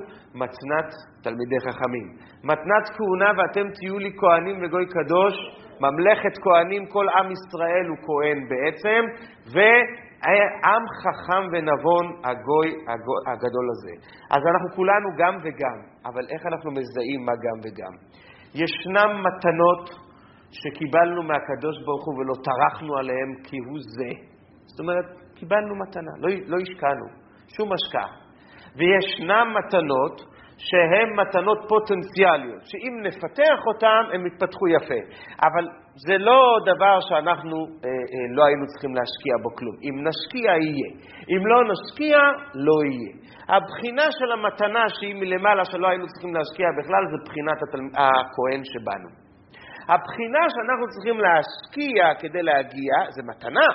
[0.41, 0.89] מתנת
[1.23, 2.07] תלמידי חכמים.
[2.43, 5.35] מתנת כהונה ואתם תהיו לי כהנים וגוי קדוש,
[5.85, 9.01] ממלכת כהנים, כל עם ישראל הוא כהן בעצם,
[10.23, 12.69] ועם חכם ונבון הגוי
[13.31, 13.93] הגדול הזה.
[14.31, 17.93] אז אנחנו כולנו גם וגם, אבל איך אנחנו מזהים מה גם וגם?
[18.55, 19.89] ישנם מתנות
[20.51, 24.11] שקיבלנו מהקדוש ברוך הוא ולא טרחנו עליהם כי הוא זה.
[24.65, 25.05] זאת אומרת,
[25.35, 27.05] קיבלנו מתנה, לא, לא השקענו,
[27.47, 28.09] שום השקעה.
[28.75, 30.21] וישנם מתנות
[30.67, 35.01] שהן מתנות פוטנציאליות, שאם נפתח אותן, הן יתפתחו יפה.
[35.47, 35.65] אבל
[36.07, 36.41] זה לא
[36.71, 39.75] דבר שאנחנו אה, אה, לא היינו צריכים להשקיע בו כלום.
[39.85, 40.89] אם נשקיע, יהיה.
[41.31, 42.17] אם לא נשקיע,
[42.67, 43.13] לא יהיה.
[43.53, 47.81] הבחינה של המתנה שהיא מלמעלה, שלא היינו צריכים להשקיע בכלל, זה בחינת התל...
[48.03, 49.09] הכהן שבנו.
[49.91, 53.69] הבחינה שאנחנו צריכים להשקיע כדי להגיע, זה מתנה.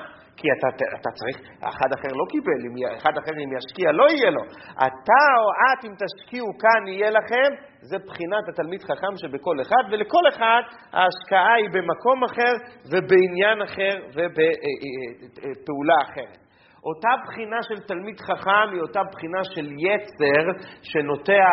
[0.44, 0.68] כי אתה,
[1.00, 4.42] אתה צריך, אחד אחר לא קיבל, אם אחד אחר אם ישקיע לא יהיה לו.
[4.86, 10.24] אתה או את, אם תשקיעו כאן יהיה לכם, זה בחינת התלמיד חכם שבכל אחד, ולכל
[10.28, 12.54] אחד ההשקעה היא במקום אחר
[12.90, 16.43] ובעניין אחר ובפעולה אחרת.
[16.88, 20.44] אותה בחינה של תלמיד חכם היא אותה בחינה של יצר
[20.82, 21.44] שנוטע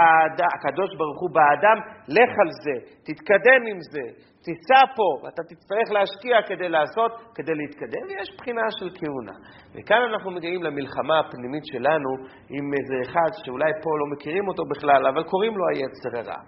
[0.55, 1.77] הקדוש ברוך הוא באדם,
[2.17, 2.75] לך על זה,
[3.07, 4.05] תתקדם עם זה,
[4.45, 9.35] תיסע פה, ואתה תצטרך להשקיע כדי לעשות, כדי להתקדם, ויש בחינה של כהונה.
[9.73, 12.11] וכאן אנחנו מגיעים למלחמה הפנימית שלנו
[12.55, 16.41] עם איזה אחד שאולי פה לא מכירים אותו בכלל, אבל קוראים לו היצר הרע.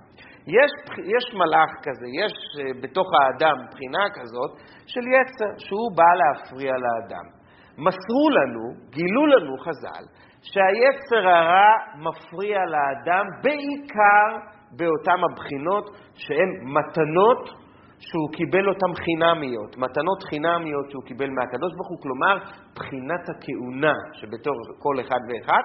[0.47, 0.71] יש,
[1.15, 4.51] יש מלאך כזה, יש אה, בתוך האדם בחינה כזאת
[4.85, 7.42] של יצר, שהוא בא להפריע לאדם.
[7.77, 10.05] מסרו לנו, גילו לנו חז"ל,
[10.41, 14.29] שהיצר הרע מפריע לאדם בעיקר
[14.77, 17.63] באותן הבחינות שהן מתנות
[17.99, 22.35] שהוא קיבל אותן חינמיות, מתנות חינמיות שהוא קיבל מהקדוש ברוך הוא, כלומר,
[22.75, 25.63] בחינת הכהונה שבתור כל אחד ואחד,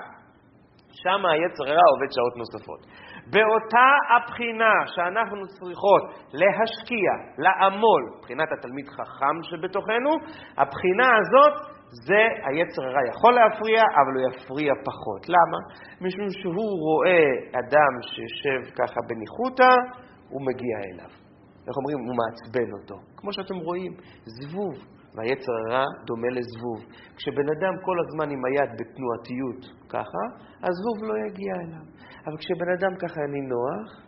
[1.03, 2.81] שם היצר הרע עובד שעות נוספות.
[3.33, 6.05] באותה הבחינה שאנחנו צריכות
[6.40, 7.11] להשקיע,
[7.44, 10.12] לעמול, בחינת התלמיד חכם שבתוכנו,
[10.59, 15.22] הבחינה הזאת זה היצר הרע יכול להפריע, אבל הוא יפריע פחות.
[15.29, 15.59] למה?
[16.01, 17.24] משום שהוא רואה
[17.61, 19.72] אדם שיושב ככה בניחותא,
[20.29, 21.11] הוא מגיע אליו.
[21.66, 21.98] איך אומרים?
[22.07, 22.96] הוא מעצבן אותו.
[23.16, 23.92] כמו שאתם רואים,
[24.37, 24.74] זבוב,
[25.14, 26.81] והיצר הרע דומה לזבוב.
[27.16, 30.22] כשבן אדם כל הזמן עם היד בתנועתיות ככה,
[30.66, 31.85] הזבוב לא יגיע אליו.
[32.27, 34.08] אבל כשבן אדם ככה נינוח,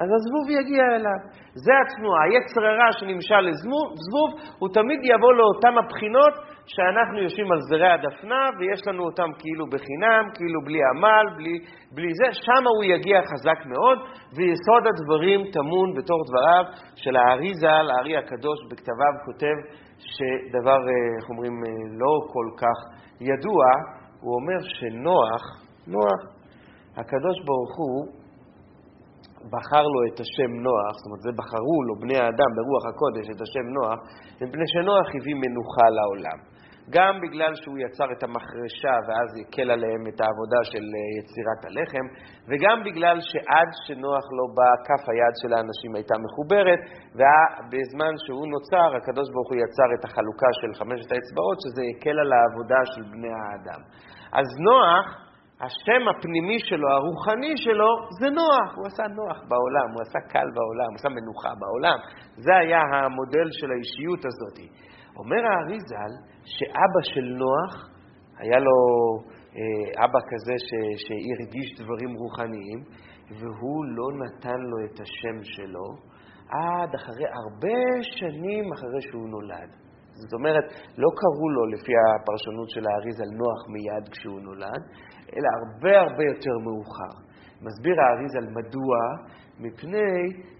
[0.00, 1.20] אז הזבוב יגיע אליו.
[1.64, 2.22] זה התנועה.
[2.24, 6.34] היצר הרע שנמשל לזבוב, הוא תמיד יבוא לאותן הבחינות
[6.66, 11.54] שאנחנו יושבים על זרי הדפנה ויש לנו אותם כאילו בחינם, כאילו בלי עמל, בלי,
[11.94, 13.98] בלי זה, שם הוא יגיע חזק מאוד,
[14.36, 16.64] ויסוד הדברים טמון בתור דבריו
[17.02, 19.56] של הארי ז"ל, הארי הקדוש בכתביו כותב
[20.14, 21.70] שדבר, אה, איך אומרים, אה,
[22.02, 22.78] לא כל כך
[23.20, 23.64] ידוע,
[24.20, 25.42] הוא אומר שנוח,
[25.86, 26.20] נוח,
[26.96, 28.21] הקדוש ברוך הוא
[29.52, 33.40] בחר לו את השם נוח, זאת אומרת, זה בחרו לו בני האדם ברוח הקודש את
[33.44, 33.98] השם נוח,
[34.42, 36.38] מפני שנוח הביא מנוחה לעולם.
[36.96, 42.06] גם בגלל שהוא יצר את המחרשה ואז הקל עליהם את העבודה של אה, יצירת הלחם,
[42.48, 46.80] וגם בגלל שעד שנוח לא בא, כף היד של האנשים הייתה מחוברת,
[47.18, 52.30] ובזמן שהוא נוצר, הקדוש ברוך הוא יצר את החלוקה של חמשת האצבעות, שזה הקל על
[52.36, 53.80] העבודה של בני האדם.
[54.38, 55.06] אז נוח,
[55.64, 58.68] השם הפנימי שלו, הרוחני שלו, זה נוח.
[58.76, 61.98] הוא עשה נוח בעולם, הוא עשה קל בעולם, הוא עשה מנוחה בעולם.
[62.44, 64.58] זה היה המודל של האישיות הזאת.
[65.18, 66.12] אומר הארי ז"ל
[66.44, 67.72] שאבא של נוח,
[68.38, 68.76] היה לו
[69.56, 70.70] אה, אבא כזה ש,
[71.04, 72.80] שהרגיש דברים רוחניים,
[73.38, 75.86] והוא לא נתן לו את השם שלו
[76.48, 79.70] עד אחרי הרבה שנים אחרי שהוא נולד.
[80.20, 80.64] זאת אומרת,
[81.02, 84.82] לא קראו לו, לפי הפרשנות של האריז, על נוח מיד כשהוא נולד,
[85.36, 87.14] אלא הרבה הרבה יותר מאוחר.
[87.66, 88.96] מסביר האריז על מדוע,
[89.60, 90.12] מפני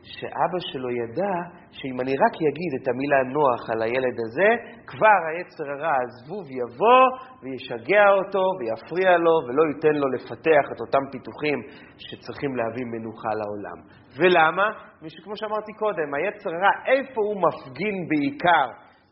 [0.02, 1.34] שאבא שלו ידע
[1.70, 4.48] שאם אני רק אגיד את המילה נוח על הילד הזה,
[4.86, 7.02] כבר היצר הרע, הזבוב, יבוא
[7.42, 11.58] וישגע אותו ויפריע לו ולא ייתן לו לפתח את אותם פיתוחים
[11.98, 13.78] שצריכים להביא מנוחה לעולם.
[14.16, 14.68] ולמה?
[15.02, 18.66] משום כמו שאמרתי קודם, היצר הרע, איפה הוא מפגין בעיקר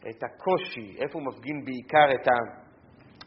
[0.09, 2.27] את הקושי, איפה הוא מפגין בעיקר את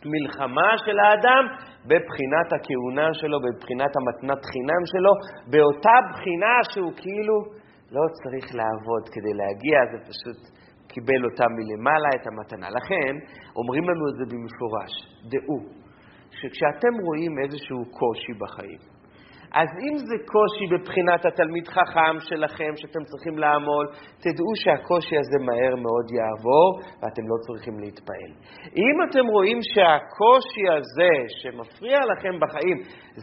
[0.05, 1.43] המלחמה של האדם?
[1.89, 5.13] בבחינת הכהונה שלו, בבחינת המתנת חינם שלו,
[5.51, 7.37] באותה בחינה שהוא כאילו
[7.95, 10.39] לא צריך לעבוד כדי להגיע, זה פשוט
[10.87, 12.67] קיבל אותה מלמעלה, את המתנה.
[12.77, 13.13] לכן,
[13.55, 14.93] אומרים לנו את זה במפורש,
[15.31, 15.59] דעו,
[16.37, 18.81] שכשאתם רואים איזשהו קושי בחיים,
[19.61, 23.85] אז אם זה קושי בבחינת התלמיד חכם שלכם, שאתם צריכים לעמול,
[24.23, 28.31] תדעו שהקושי הזה מהר מאוד יעבור, ואתם לא צריכים להתפעל.
[28.83, 32.77] אם אתם רואים שהקושי הזה שמפריע לכם בחיים,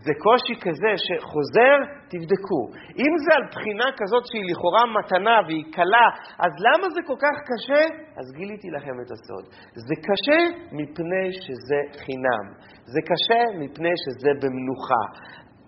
[0.05, 1.77] זה קושי כזה שחוזר,
[2.11, 2.63] תבדקו.
[3.03, 6.07] אם זה על בחינה כזאת שהיא לכאורה מתנה והיא קלה,
[6.45, 7.83] אז למה זה כל כך קשה?
[8.19, 9.45] אז גיליתי לכם את הסוד.
[9.87, 10.41] זה קשה
[10.79, 12.45] מפני שזה חינם.
[12.93, 15.05] זה קשה מפני שזה במנוחה.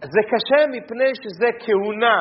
[0.03, 2.19] זה קשה מפני שזה כהונה.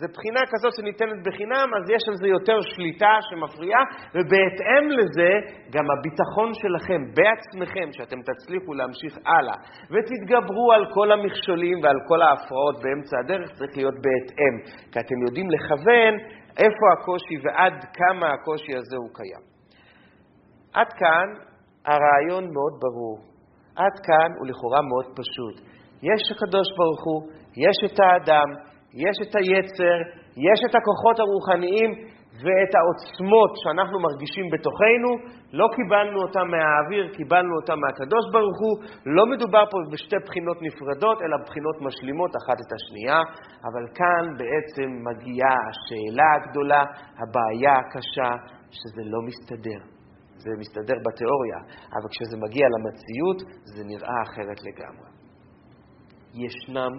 [0.00, 3.82] זה בחינה כזאת שניתנת בחינם, אז יש על זה יותר שליטה שמפריעה,
[4.14, 5.30] ובהתאם לזה,
[5.74, 9.56] גם הביטחון שלכם בעצמכם, שאתם תצליחו להמשיך הלאה,
[9.92, 14.54] ותתגברו על כל המכשולים ועל כל ההפרעות באמצע הדרך, צריך להיות בהתאם,
[14.92, 16.12] כי אתם יודעים לכוון
[16.62, 19.44] איפה הקושי ועד כמה הקושי הזה הוא קיים.
[20.74, 21.28] עד כאן
[21.86, 23.18] הרעיון מאוד ברור.
[23.76, 25.56] עד כאן הוא לכאורה מאוד פשוט.
[26.10, 27.20] יש הקדוש ברוך הוא,
[27.66, 28.48] יש את האדם,
[29.04, 29.98] יש את היצר,
[30.48, 31.90] יש את הכוחות הרוחניים
[32.42, 35.10] ואת העוצמות שאנחנו מרגישים בתוכנו,
[35.52, 38.74] לא קיבלנו אותם מהאוויר, קיבלנו אותם מהקדוש ברוך הוא.
[39.16, 43.20] לא מדובר פה בשתי בחינות נפרדות, אלא בחינות משלימות אחת את השנייה,
[43.68, 46.82] אבל כאן בעצם מגיעה השאלה הגדולה,
[47.20, 48.30] הבעיה הקשה,
[48.76, 49.80] שזה לא מסתדר.
[50.44, 51.58] זה מסתדר בתיאוריה,
[51.96, 53.38] אבל כשזה מגיע למציאות,
[53.74, 55.13] זה נראה אחרת לגמרי.
[56.34, 56.92] ישנם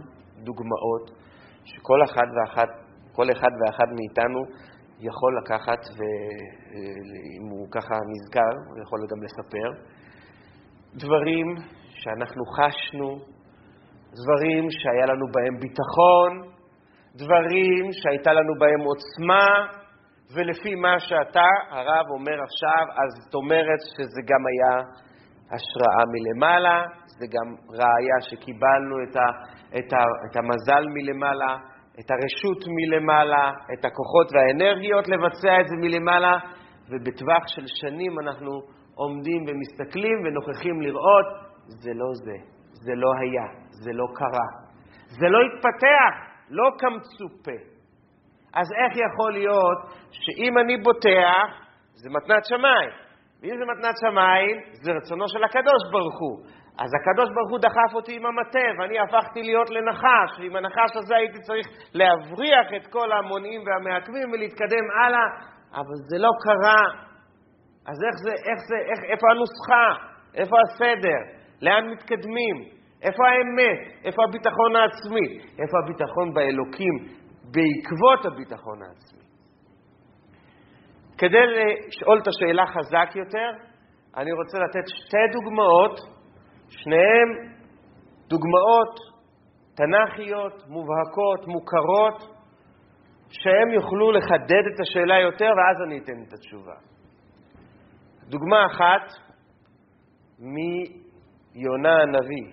[0.43, 1.12] דוגמאות
[1.63, 2.69] שכל אחד ואחת,
[3.15, 4.39] כל אחד ואחד מאיתנו
[5.00, 9.69] יכול לקחת, ואם הוא ככה נזכר, הוא יכול גם לספר,
[10.93, 11.48] דברים
[11.89, 13.10] שאנחנו חשנו,
[14.19, 16.32] דברים שהיה לנו בהם ביטחון,
[17.15, 19.48] דברים שהייתה לנו בהם עוצמה,
[20.36, 24.76] ולפי מה שאתה, הרב, אומר עכשיו, אז זאת אומרת שזה גם היה
[25.54, 26.84] השראה מלמעלה,
[27.17, 29.28] זה גם ראיה שקיבלנו את, ה,
[29.78, 31.58] את, ה, את המזל מלמעלה,
[31.99, 36.38] את הרשות מלמעלה, את הכוחות והאנרגיות לבצע את זה מלמעלה,
[36.89, 38.51] ובטווח של שנים אנחנו
[38.95, 41.25] עומדים ומסתכלים ונוכחים לראות,
[41.67, 42.38] זה לא זה,
[42.71, 43.47] זה לא היה,
[43.84, 44.47] זה לא קרה,
[45.19, 46.13] זה לא התפתח,
[46.49, 47.58] לא כמצופה.
[48.54, 49.80] אז איך יכול להיות
[50.12, 51.47] שאם אני בוטח,
[51.93, 52.89] זה מתנת שמיים,
[53.41, 56.64] ואם זה מתנת שמיים, זה רצונו של הקדוש ברוך הוא.
[56.77, 61.15] אז הקדוש ברוך הוא דחף אותי עם המטה, ואני הפכתי להיות לנחש, ועם הנחש הזה
[61.15, 65.27] הייתי צריך להבריח את כל המונעים והמעכבים ולהתקדם הלאה,
[65.73, 66.83] אבל זה לא קרה.
[67.89, 69.88] אז איך זה, איך זה, איך, איפה הנוסחה?
[70.35, 71.19] איפה הסדר?
[71.61, 72.55] לאן מתקדמים?
[73.01, 74.06] איפה האמת?
[74.06, 75.27] איפה הביטחון העצמי?
[75.62, 76.95] איפה הביטחון באלוקים?
[77.54, 79.25] בעקבות הביטחון העצמי.
[81.17, 83.50] כדי לשאול את השאלה חזק יותר,
[84.17, 86.14] אני רוצה לתת שתי דוגמאות,
[86.69, 87.55] שניהם
[88.27, 88.99] דוגמאות
[89.75, 92.35] תנ"כיות, מובהקות, מוכרות,
[93.29, 96.75] שהם יוכלו לחדד את השאלה יותר, ואז אני אתן את התשובה.
[98.29, 99.05] דוגמה אחת
[100.39, 102.47] מיונה הנביא,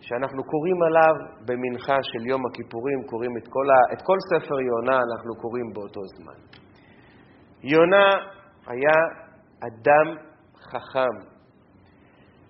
[0.00, 1.14] שאנחנו קוראים עליו
[1.46, 3.92] במנחה של יום הכיפורים, קוראים את כל, ה...
[3.92, 6.60] את כל ספר יונה, אנחנו קוראים באותו זמן.
[7.62, 8.08] יונה
[8.66, 8.98] היה
[9.68, 10.16] אדם
[10.70, 11.39] חכם.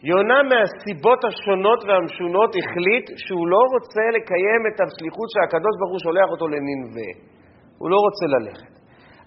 [0.02, 6.28] יונה מהסיבות השונות והמשונות החליט שהוא לא רוצה לקיים את השליחות שהקדוש ברוך הוא שולח
[6.34, 7.10] אותו לננבה.
[7.78, 8.72] הוא לא רוצה ללכת.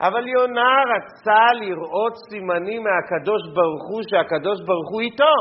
[0.08, 5.36] אבל יונה רצה לראות סימנים מהקדוש ברוך הוא שהקדוש ברוך הוא איתו.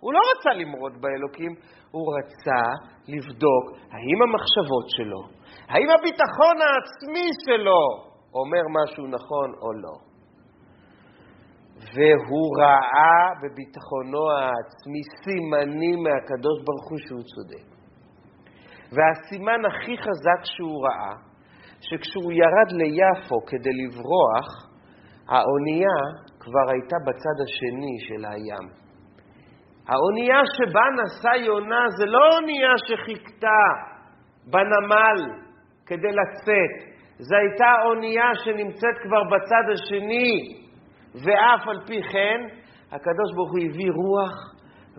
[0.00, 1.52] הוא לא רצה למרוד באלוקים,
[1.90, 2.62] הוא רצה
[3.08, 5.22] לבדוק האם המחשבות שלו,
[5.68, 7.82] האם הביטחון העצמי שלו
[8.34, 9.94] אומר משהו נכון או לא.
[11.94, 17.66] והוא ראה בביטחונו העצמי סימנים מהקדוש ברוך הוא שהוא צודק.
[18.92, 21.14] והסימן הכי חזק שהוא ראה,
[21.80, 24.48] שכשהוא ירד ליפו כדי לברוח,
[25.28, 25.98] האונייה
[26.40, 28.66] כבר הייתה בצד השני של הים.
[29.88, 33.62] האונייה שבה נסע יונה זה לא אונייה שחיכתה
[34.46, 35.18] בנמל
[35.86, 40.65] כדי לצאת, זו הייתה אונייה שנמצאת כבר בצד השני,
[41.24, 42.40] ואף על פי כן,
[42.92, 44.34] הקדוש ברוך הוא הביא רוח,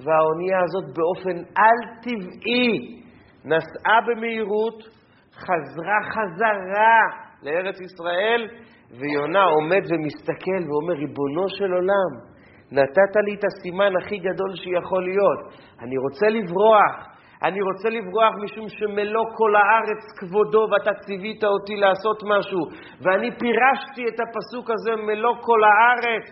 [0.04, 3.02] והאונייה הזאת באופן על-טבעי
[3.46, 4.84] נסעה במהירות,
[5.34, 7.00] חזרה חזרה
[7.44, 8.48] לארץ ישראל,
[9.00, 12.12] ויונה עומד ומסתכל ואומר, ריבונו של עולם,
[12.72, 15.40] נתת לי את הסימן הכי גדול שיכול להיות.
[15.80, 22.24] אני רוצה לברוח, אני רוצה לברוח משום שמלוא כל הארץ כבודו ואתה ציווית אותי לעשות
[22.24, 22.62] משהו.
[23.02, 26.26] ואני פירשתי את הפסוק הזה מלוא כל הארץ.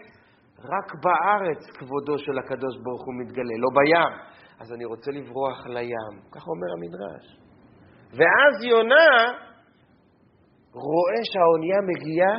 [0.74, 4.14] רק בארץ כבודו של הקדוש ברוך הוא מתגלה, לא בים.
[4.60, 6.16] אז אני רוצה לברוח לים.
[6.32, 7.26] ככה אומר המדרש.
[8.18, 9.10] ואז יונה
[10.74, 12.34] רואה שהאונייה מגיעה,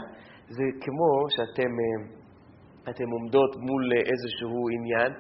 [0.49, 1.73] זה כמו שאתם
[2.89, 5.12] אה, עומדות מול איזשהו עניין,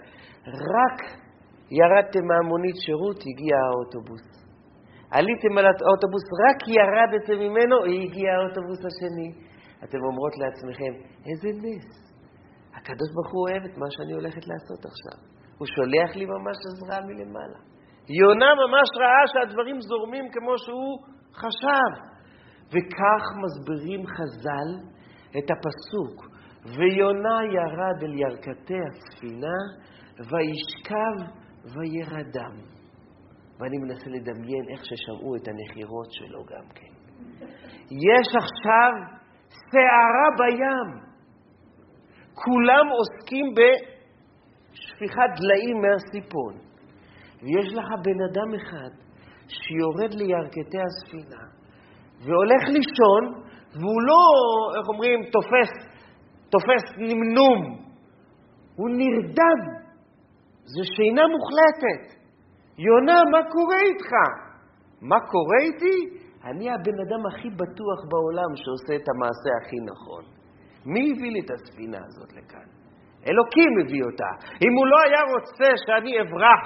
[0.46, 1.25] רק
[1.70, 4.26] ירדתם מהמונית שירות, הגיע האוטובוס.
[5.10, 9.30] עליתם על האוטובוס, רק ירדתם ממנו, הגיע האוטובוס השני.
[9.84, 10.92] אתם אומרות לעצמכם,
[11.28, 11.88] איזה נס.
[12.76, 15.18] הקדוש ברוך הוא אוהב את מה שאני הולכת לעשות עכשיו.
[15.58, 17.60] הוא שולח לי ממש עזרה מלמעלה.
[18.08, 20.94] יונה ממש ראה שהדברים זורמים כמו שהוא
[21.40, 21.90] חשב.
[22.72, 24.68] וכך מסבירים חז"ל
[25.38, 26.16] את הפסוק,
[26.76, 29.58] ויונה ירד אל ירכתי הספינה,
[30.28, 32.56] וישכב וירדם.
[33.58, 36.92] ואני מנסה לדמיין איך ששמעו את הנחירות שלו גם כן.
[37.90, 38.92] יש עכשיו
[39.70, 41.06] סערה בים.
[42.34, 46.54] כולם עוסקים בשפיכת דליים מהסיפון.
[47.42, 48.90] ויש לך בן אדם אחד
[49.48, 51.44] שיורד לירכתי הספינה
[52.20, 53.24] והולך לישון,
[53.72, 54.22] והוא לא,
[54.78, 55.72] איך אומרים, תופס,
[56.50, 57.86] תופס נמנום.
[58.76, 59.75] הוא נרדם.
[60.74, 62.04] זה שינה מוחלטת.
[62.78, 64.12] יונה, מה קורה איתך?
[65.02, 65.98] מה קורה איתי?
[66.44, 70.22] אני הבן אדם הכי בטוח בעולם שעושה את המעשה הכי נכון.
[70.86, 72.68] מי הביא לי את הספינה הזאת לכאן?
[73.28, 74.30] אלוקים הביא אותה.
[74.64, 76.62] אם הוא לא היה רוצה שאני אברח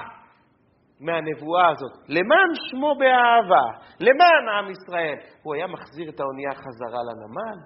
[0.99, 3.65] מהנבואה הזאת, למען שמו באהבה,
[3.99, 7.57] למען עם ישראל, הוא היה מחזיר את האונייה חזרה לנמל?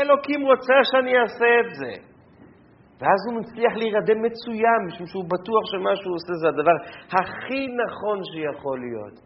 [0.00, 2.13] אלוקים רוצה שאני אעשה את זה.
[2.98, 6.76] ואז הוא מצליח להירדם מצוין, משום שהוא בטוח שמה שהוא עושה זה הדבר
[7.18, 9.16] הכי נכון שיכול להיות.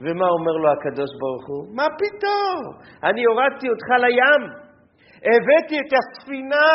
[0.00, 1.62] ומה אומר לו הקדוש ברוך הוא?
[1.76, 2.60] מה פתאום?
[3.08, 4.42] אני הורדתי אותך לים,
[5.30, 6.70] הבאתי את הספינה,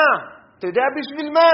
[0.57, 1.51] אתה יודע בשביל מה?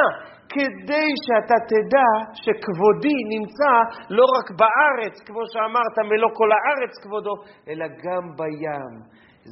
[0.53, 2.09] כדי שאתה תדע
[2.41, 3.73] שכבודי נמצא
[4.09, 7.33] לא רק בארץ, כמו שאמרת, מלוא כל הארץ כבודו,
[7.69, 8.93] אלא גם בים.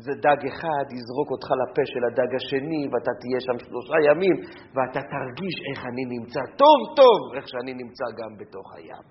[0.06, 4.36] זה דג אחד יזרוק אותך לפה של הדג השני, ואתה תהיה שם שלושה ימים,
[4.76, 9.06] ואתה תרגיש איך אני נמצא טוב טוב, איך שאני נמצא גם בתוך הים.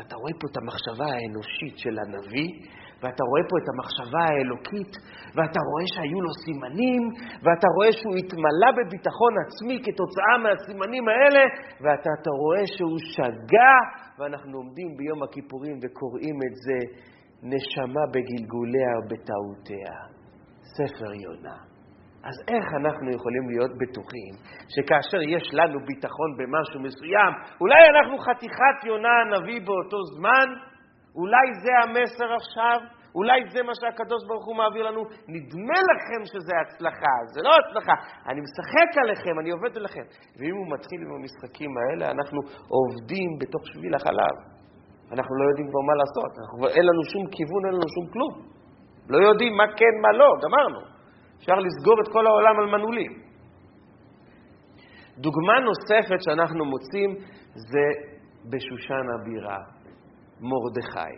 [0.00, 2.50] אתה רואה פה את המחשבה האנושית של הנביא,
[3.00, 4.92] ואתה רואה פה את המחשבה האלוקית,
[5.36, 7.02] ואתה רואה שהיו לו סימנים,
[7.44, 11.44] ואתה רואה שהוא התמלא בביטחון עצמי כתוצאה מהסימנים האלה,
[11.82, 13.74] ואתה רואה שהוא שגה,
[14.18, 16.78] ואנחנו עומדים ביום הכיפורים וקוראים את זה
[17.52, 19.94] נשמה בגלגוליה ובטעותיה.
[20.76, 21.58] ספר יונה.
[22.28, 24.34] אז איך אנחנו יכולים להיות בטוחים
[24.74, 30.48] שכאשר יש לנו ביטחון במשהו מסוים, אולי אנחנו חתיכת יונה הנביא באותו זמן?
[31.20, 32.78] אולי זה המסר עכשיו?
[33.18, 35.02] אולי זה מה שהקדוש ברוך הוא מעביר לנו,
[35.34, 37.94] נדמה לכם שזה הצלחה, זה לא הצלחה,
[38.28, 40.06] אני משחק עליכם, אני עובד עליכם.
[40.38, 42.40] ואם הוא מתחיל עם המשחקים האלה, אנחנו
[42.76, 44.55] עובדים בתוך שביל החלב.
[45.12, 48.34] אנחנו לא יודעים כבר מה לעשות, אנחנו, אין לנו שום כיוון, אין לנו שום כלום.
[49.08, 50.80] לא יודעים מה כן, מה לא, גמרנו.
[51.38, 53.12] אפשר לסגור את כל העולם על מנעולים.
[55.18, 57.10] דוגמה נוספת שאנחנו מוצאים
[57.70, 57.86] זה
[58.50, 59.58] בשושן הבירה,
[60.40, 61.16] מרדכי.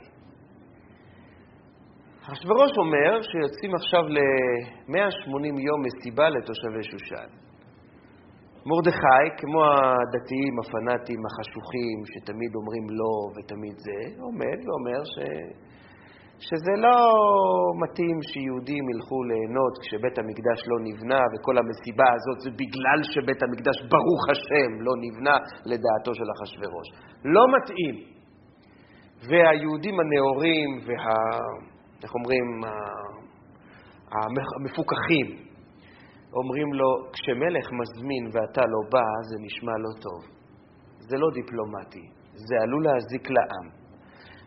[2.33, 7.48] אחשוורוש אומר שיוצאים עכשיו ל-180 יום מסיבה לתושבי שושן.
[8.71, 15.17] מרדכי, כמו הדתיים הפנאטים החשוכים, שתמיד אומרים לא ותמיד זה, עומד ואומר ש...
[16.47, 16.97] שזה לא
[17.83, 23.77] מתאים שיהודים ילכו ליהנות כשבית המקדש לא נבנה, וכל המסיבה הזאת זה בגלל שבית המקדש,
[23.93, 25.37] ברוך השם, לא נבנה
[25.71, 26.89] לדעתו של אחשוורוש.
[27.35, 27.97] לא מתאים.
[29.29, 31.15] והיהודים הנאורים וה...
[32.03, 32.47] איך אומרים?
[34.59, 35.48] המפוקחים,
[36.41, 40.21] אומרים לו, כשמלך מזמין ואתה לא בא, זה נשמע לא טוב.
[41.09, 42.05] זה לא דיפלומטי,
[42.47, 43.67] זה עלול להזיק לעם.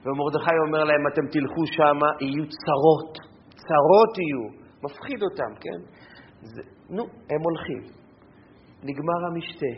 [0.04, 3.14] ומרדכי אומר להם, אתם תלכו שמה, יהיו צרות,
[3.66, 4.46] צרות יהיו.
[4.86, 5.80] מפחיד אותם, כן?
[6.54, 7.82] זה, נו, הם הולכים.
[8.84, 9.74] נגמר המשתה.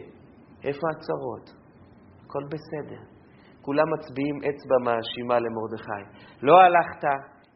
[0.63, 1.45] איפה הצרות?
[2.25, 3.01] הכל בסדר.
[3.61, 6.03] כולם מצביעים אצבע מאשימה למרדכי.
[6.41, 7.03] לא הלכת,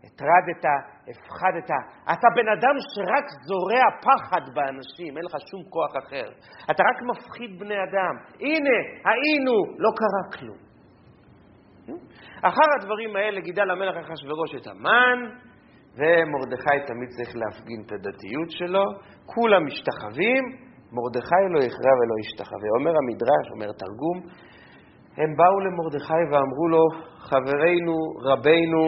[0.03, 0.65] הטרדת,
[1.09, 1.69] הפחדת.
[2.13, 6.27] אתה בן אדם שרק זורע פחד באנשים, אין לך שום כוח אחר.
[6.71, 8.13] אתה רק מפחיד בני אדם.
[8.39, 8.77] הנה,
[9.09, 10.67] היינו, לא קרה כלום.
[12.41, 15.19] אחר הדברים האלה גידל המלך אחשורוש את המן,
[15.97, 18.83] ומרדכי תמיד צריך להפגין את הדתיות שלו.
[19.25, 20.43] כולם משתחווים,
[20.95, 22.69] מרדכי לא יכרע ולא ישתחווה.
[22.79, 24.17] אומר המדרש, אומר תרגום,
[25.17, 26.83] הם באו למרדכי ואמרו לו,
[27.29, 27.97] חברנו,
[28.29, 28.83] רבנו,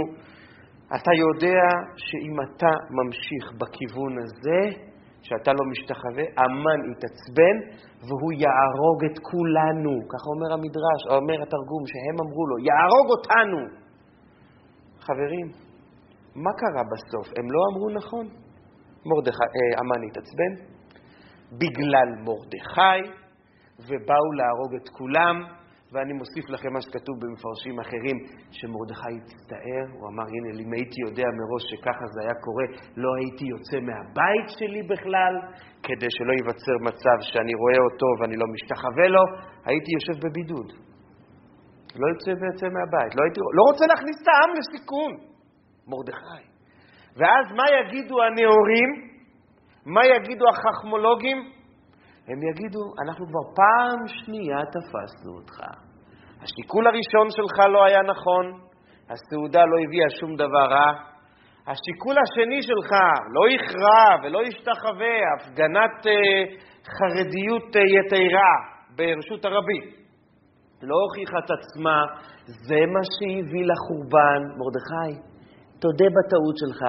[0.96, 1.64] אתה יודע
[1.96, 4.62] שאם אתה ממשיך בכיוון הזה,
[5.22, 7.58] שאתה לא משתחווה, המן יתעצבן
[8.08, 9.94] והוא יהרוג את כולנו.
[10.12, 13.62] ככה אומר המדרש, או אומר התרגום, שהם אמרו לו, יהרוג אותנו.
[15.06, 15.48] חברים,
[16.36, 17.28] מה קרה בסוף?
[17.38, 18.26] הם לא אמרו נכון?
[19.06, 20.54] מרדכי, אה, המן התעצבן
[21.52, 23.00] בגלל מרדכי,
[23.80, 25.59] ובאו להרוג את כולם.
[25.92, 28.18] ואני מוסיף לכם מה שכתוב במפרשים אחרים,
[28.58, 32.66] שמרדכי הצטער, הוא אמר, הנה, אם הייתי יודע מראש שככה זה היה קורה,
[33.04, 35.34] לא הייתי יוצא מהבית שלי בכלל,
[35.86, 39.24] כדי שלא ייווצר מצב שאני רואה אותו ואני לא משתחווה לו,
[39.70, 40.70] הייתי יושב בבידוד.
[42.02, 45.12] לא יוצא ויוצא מהבית, לא, הייתי, לא רוצה להכניס את העם לסיכון,
[45.92, 46.44] מרדכי.
[47.18, 48.90] ואז מה יגידו הנאורים?
[49.86, 51.59] מה יגידו החכמולוגים?
[52.30, 55.58] הם יגידו, אנחנו כבר פעם שנייה תפסנו אותך.
[56.42, 58.46] השיקול הראשון שלך לא היה נכון,
[59.10, 60.92] הסעודה לא הביאה שום דבר רע.
[61.68, 62.92] השיקול השני שלך
[63.36, 66.10] לא יכרע ולא ישתחווה, הפגנת uh,
[66.96, 68.54] חרדיות uh, יתרה
[68.96, 69.84] ברשות הרבים.
[70.82, 71.98] לא הוכיחה את עצמה,
[72.68, 74.42] זה מה שהביא לחורבן.
[74.60, 75.12] מרדכי,
[75.80, 76.82] תודה בטעות שלך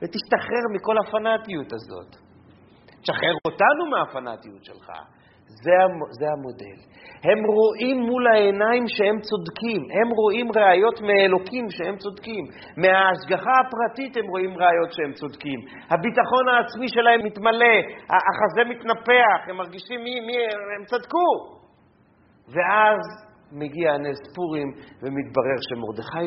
[0.00, 2.23] ותשתחרר מכל הפנאטיות הזאת.
[3.04, 4.90] תשחרר אותנו מהפנאטיות שלך.
[5.46, 5.76] זה,
[6.18, 6.78] זה המודל.
[7.28, 12.44] הם רואים מול העיניים שהם צודקים, הם רואים ראיות מאלוקים שהם צודקים.
[12.82, 15.60] מההשגחה הפרטית הם רואים ראיות שהם צודקים.
[15.90, 20.36] הביטחון העצמי שלהם מתמלא, החזה מתנפח, הם מרגישים מי, מי,
[20.76, 21.30] הם צדקו.
[22.54, 23.00] ואז
[23.52, 24.68] מגיע נס פורים
[25.02, 26.26] ומתברר שמרדכי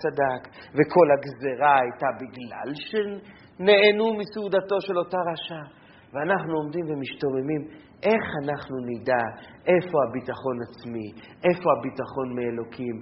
[0.00, 0.42] צדק,
[0.76, 5.77] וכל הגזרה הייתה בגלל שנהנו מסעודתו של אותה רשע.
[6.12, 7.62] ואנחנו עומדים ומשתוממים,
[8.02, 9.24] איך אנחנו נדע
[9.72, 11.08] איפה הביטחון עצמי,
[11.46, 12.96] איפה הביטחון מאלוקים?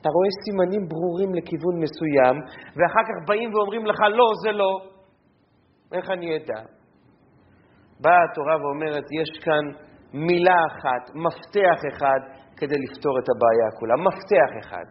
[0.00, 2.36] אתה רואה סימנים ברורים לכיוון מסוים,
[2.76, 4.72] ואחר כך באים ואומרים לך, לא, זה לא.
[5.92, 6.60] איך אני אדע?
[8.00, 9.64] באה התורה ואומרת, יש כאן
[10.14, 12.20] מילה אחת, מפתח אחד,
[12.56, 13.94] כדי לפתור את הבעיה כולה.
[14.08, 14.86] מפתח אחד.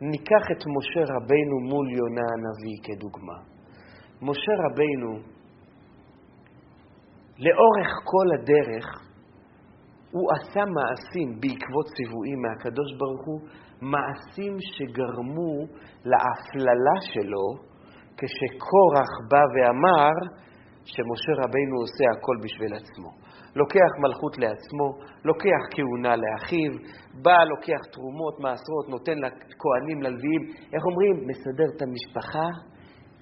[0.00, 3.38] ניקח את משה רבינו מול יונה הנביא כדוגמה.
[4.22, 5.39] משה רבינו
[7.46, 8.86] לאורך כל הדרך
[10.10, 13.40] הוא עשה מעשים בעקבות ציוויים מהקדוש ברוך הוא,
[13.92, 15.54] מעשים שגרמו
[16.10, 17.46] להפללה שלו
[18.18, 20.14] כשקורח בא ואמר
[20.84, 23.10] שמשה רבינו עושה הכל בשביל עצמו.
[23.56, 24.86] לוקח מלכות לעצמו,
[25.24, 26.72] לוקח כהונה לאחיו,
[27.22, 31.14] בא, לוקח תרומות, מעשרות, נותן לכהנים, ללוויים, איך אומרים?
[31.28, 32.48] מסדר את המשפחה,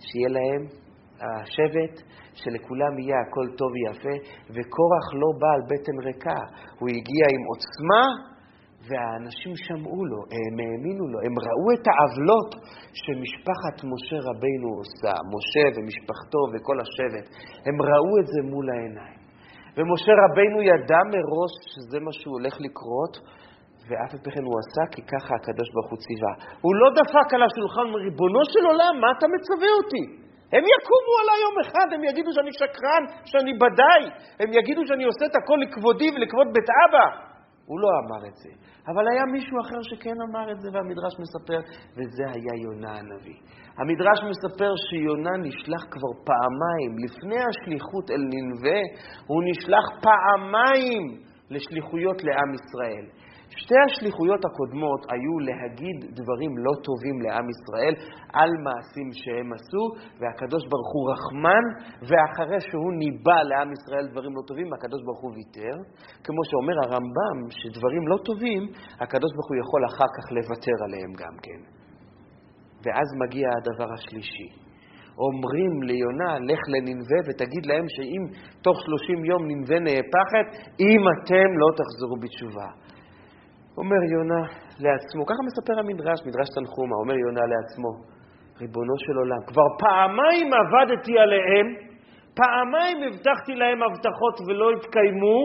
[0.07, 0.88] שיהיה להם
[1.27, 1.95] השבט,
[2.41, 4.17] שלכולם יהיה הכל טוב ויפה,
[4.55, 6.41] וקורח לא בא על בטן ריקה,
[6.79, 8.05] הוא הגיע עם עוצמה
[8.89, 12.51] והאנשים שמעו לו, הם האמינו לו, הם ראו את העוולות
[13.01, 17.27] שמשפחת משה רבינו עושה, משה ומשפחתו וכל השבט,
[17.67, 19.19] הם ראו את זה מול העיניים.
[19.77, 23.15] ומשה רבינו ידע מראש שזה מה שהוא הולך לקרות,
[23.89, 26.33] ואף על פי כן הוא עשה כי ככה הקדוש ברוך הוא ציווה.
[26.65, 30.28] הוא לא דפק על השולחן, ריבונו של עולם, מה אתה מצווה אותי?
[30.53, 34.05] הם יקומו עליי יום אחד, הם יגידו שאני שקרן, שאני בדאי,
[34.41, 37.07] הם יגידו שאני עושה את הכל לכבודי ולכבוד בית אבא.
[37.69, 38.51] הוא לא אמר את זה.
[38.89, 41.61] אבל היה מישהו אחר שכן אמר את זה, והמדרש מספר,
[41.97, 43.39] וזה היה יונה הנביא.
[43.79, 48.81] המדרש מספר שיונה נשלח כבר פעמיים, לפני השליחות אל ננבה,
[49.27, 51.05] הוא נשלח פעמיים
[51.51, 53.07] לשליחויות לעם ישראל.
[53.57, 57.95] שתי השליחויות הקודמות היו להגיד דברים לא טובים לעם ישראל
[58.33, 59.85] על מעשים שהם עשו,
[60.21, 61.65] והקדוש ברוך הוא רחמן,
[62.09, 65.77] ואחרי שהוא ניבא לעם ישראל דברים לא טובים, הקדוש ברוך הוא ויתר.
[66.25, 68.63] כמו שאומר הרמב"ם, שדברים לא טובים,
[69.03, 71.61] הקדוש ברוך הוא יכול אחר כך לוותר עליהם גם כן.
[72.83, 74.49] ואז מגיע הדבר השלישי.
[75.27, 78.23] אומרים ליונה, לך לננבה ותגיד להם שאם
[78.63, 80.47] תוך שלושים יום ננבה נהפכת,
[80.81, 82.69] אם אתם לא תחזרו בתשובה.
[83.81, 84.43] אומר יונה
[84.85, 87.91] לעצמו, ככה מספר המדרש, מדרש תנחומה, אומר יונה לעצמו,
[88.61, 91.67] ריבונו של עולם, כבר פעמיים עבדתי עליהם,
[92.41, 95.39] פעמיים הבטחתי להם הבטחות ולא התקיימו,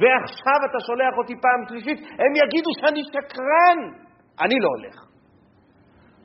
[0.00, 3.78] ועכשיו אתה שולח אותי פעם שלישית, הם יגידו שאני שקרן,
[4.44, 4.96] אני לא הולך.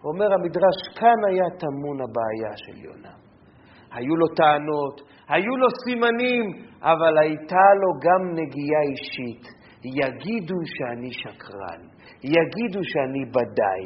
[0.03, 3.13] אומר המדרש, כאן היה טמון הבעיה של יונה.
[3.91, 6.45] היו לו טענות, היו לו סימנים,
[6.81, 9.58] אבל הייתה לו גם נגיעה אישית.
[9.85, 11.81] יגידו שאני שקרן,
[12.23, 13.83] יגידו שאני בדאי.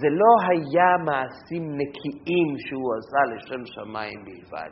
[0.00, 4.70] זה לא היה מעשים נקיים שהוא עשה לשם שמיים בלבד.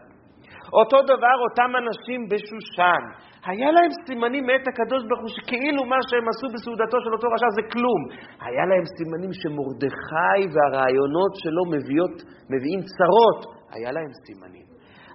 [0.72, 3.02] אותו דבר אותם אנשים בשושן,
[3.46, 7.50] היה להם סימנים מאת הקדוש ברוך הוא שכאילו מה שהם עשו בסעודתו של אותו רשע
[7.58, 8.00] זה כלום.
[8.46, 12.16] היה להם סימנים שמרדכי והרעיונות שלו מביאות,
[12.52, 13.40] מביאים צרות,
[13.74, 14.66] היה להם סימנים.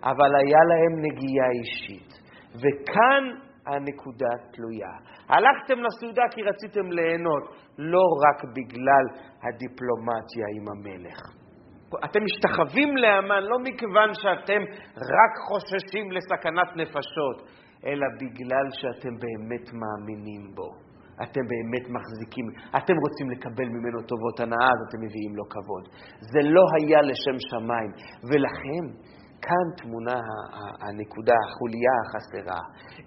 [0.04, 2.10] אבל היה להם נגיעה אישית.
[2.62, 3.24] וכאן
[3.70, 4.94] הנקודה תלויה.
[5.30, 7.44] הלכתם לסעודה כי רציתם ליהנות,
[7.78, 9.06] לא רק בגלל
[9.44, 11.20] הדיפלומטיה עם המלך.
[12.06, 14.62] אתם משתחווים לאמן לא מכיוון שאתם
[14.96, 17.38] רק חוששים לסכנת נפשות,
[17.86, 20.90] אלא בגלל שאתם באמת מאמינים בו.
[21.24, 22.46] אתם באמת מחזיקים,
[22.78, 25.84] אתם רוצים לקבל ממנו טובות הנאה, אז אתם מביאים לו כבוד.
[26.32, 27.92] זה לא היה לשם שמיים,
[28.30, 28.86] ולכן
[29.42, 30.20] כאן טמונה
[30.82, 32.62] הנקודה, החוליה החסרה.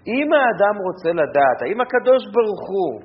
[0.07, 3.01] אם האדם רוצה לדעת, האם הקדוש ברוך הוא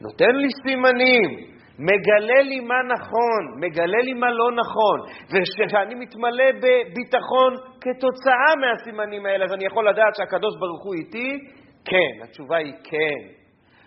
[0.00, 1.30] נותן לי סימנים,
[1.78, 4.98] מגלה לי מה נכון, מגלה לי מה לא נכון,
[5.30, 11.38] וכשאני מתמלא בביטחון כתוצאה מהסימנים האלה, אז אני יכול לדעת שהקדוש ברוך הוא איתי?
[11.84, 13.20] כן, התשובה היא כן.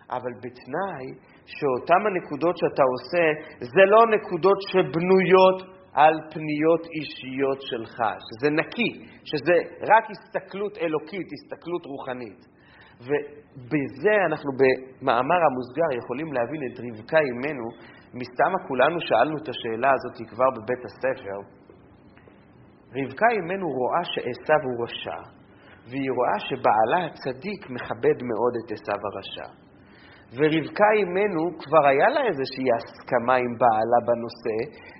[0.09, 1.05] אבל בתנאי
[1.45, 3.25] שאותן הנקודות שאתה עושה,
[3.59, 5.59] זה לא נקודות שבנויות
[5.93, 8.91] על פניות אישיות שלך, שזה נקי,
[9.23, 12.45] שזה רק הסתכלות אלוקית, הסתכלות רוחנית.
[13.01, 17.67] ובזה אנחנו במאמר המוסגר יכולים להבין את רבקה אימנו,
[18.13, 21.37] מסתמה כולנו שאלנו את השאלה הזאת כבר בבית הספר.
[22.95, 25.21] רבקה אימנו רואה שעשו הוא רשע,
[25.89, 29.60] והיא רואה שבעלה הצדיק מכבד מאוד את עשו הרשע.
[30.37, 34.57] ורבקה אימנו כבר היה לה איזושהי הסכמה עם בעלה בנושא,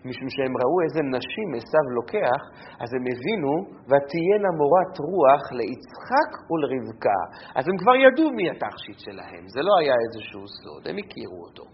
[0.08, 2.42] משום שהם ראו איזה נשים עשיו לוקח,
[2.82, 3.54] אז הם הבינו,
[3.90, 7.22] ותהיינה מורת רוח ליצחק ולרבקה.
[7.58, 11.66] אז הם כבר ידעו מי התכשיט שלהם, זה לא היה איזשהו סוד, הם הכירו אותו.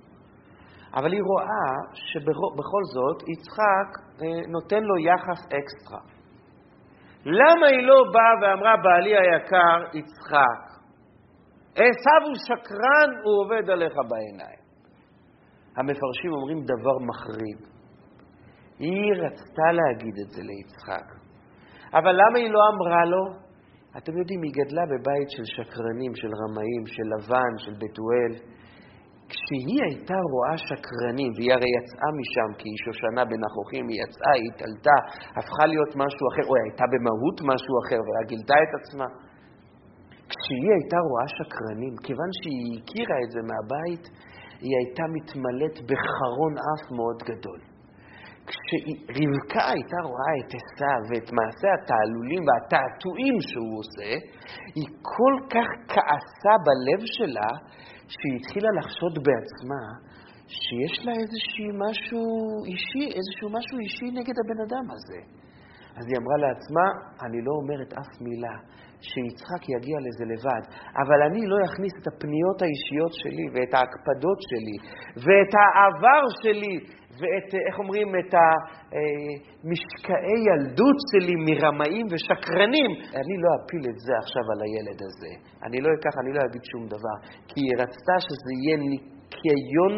[0.97, 3.89] אבל היא רואה שבכל זאת יצחק
[4.21, 6.03] אה, נותן לו יחס אקסטרה.
[7.25, 10.59] למה היא לא באה ואמרה, בעלי היקר, יצחק,
[11.85, 14.61] עשיו הוא שקרן, הוא עובד עליך בעיניים.
[15.77, 17.59] המפרשים אומרים דבר מחריד.
[18.79, 21.07] היא רצתה להגיד את זה ליצחק,
[21.93, 23.23] אבל למה היא לא אמרה לו?
[23.97, 28.33] אתם יודעים, היא גדלה בבית של שקרנים, של רמאים, של לבן, של בתואל.
[29.31, 34.47] כשהיא הייתה רואה שקרנים, והיא הרי יצאה משם כי היא שושנה בנכוחים, היא יצאה, היא
[34.51, 34.97] התעלתה,
[35.37, 39.07] הפכה להיות משהו אחר, או הייתה במהות משהו אחר, וגילתה את עצמה.
[40.47, 44.05] כשהיא הייתה רואה שקרנים, כיוון שהיא הכירה את זה מהבית,
[44.63, 47.59] היא הייתה מתמלאת בחרון אף מאוד גדול.
[48.49, 54.11] כשרבקה הייתה רואה את עשיו ואת מעשה התעלולים והתעתועים שהוא עושה,
[54.77, 57.51] היא כל כך כעסה בלב שלה,
[58.13, 59.83] שהיא התחילה לחשוד בעצמה
[60.57, 62.23] שיש לה איזשהו משהו
[62.69, 65.19] אישי, איזשהו משהו אישי נגד הבן אדם הזה.
[65.97, 66.85] אז היא אמרה לעצמה,
[67.25, 68.55] אני לא אומרת אף מילה,
[69.01, 70.63] שיצחק יגיע לזה לבד,
[71.01, 74.77] אבל אני לא אכניס את הפניות האישיות שלי ואת ההקפדות שלי
[75.23, 76.75] ואת העבר שלי
[77.19, 82.91] ואת, איך אומרים, את המשקעי ילדות שלי מרמאים ושקרנים.
[83.19, 85.31] אני לא אפיל את זה עכשיו על הילד הזה.
[85.65, 87.15] אני לא אקח, אני לא אגיד שום דבר,
[87.49, 89.93] כי היא רצתה שזה יהיה ניקיון,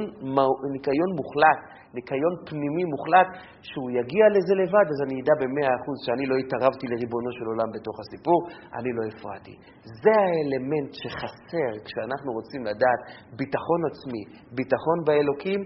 [0.76, 1.60] ניקיון מוחלט.
[1.98, 3.30] ניקיון פנימי מוחלט,
[3.70, 7.70] שהוא יגיע לזה לבד, אז אני אדע במאה אחוז שאני לא התערבתי לריבונו של עולם
[7.76, 8.40] בתוך הסיפור,
[8.78, 9.56] אני לא הפרעתי.
[10.04, 13.02] זה האלמנט שחסר כשאנחנו רוצים לדעת
[13.40, 14.24] ביטחון עצמי,
[14.58, 15.62] ביטחון באלוקים,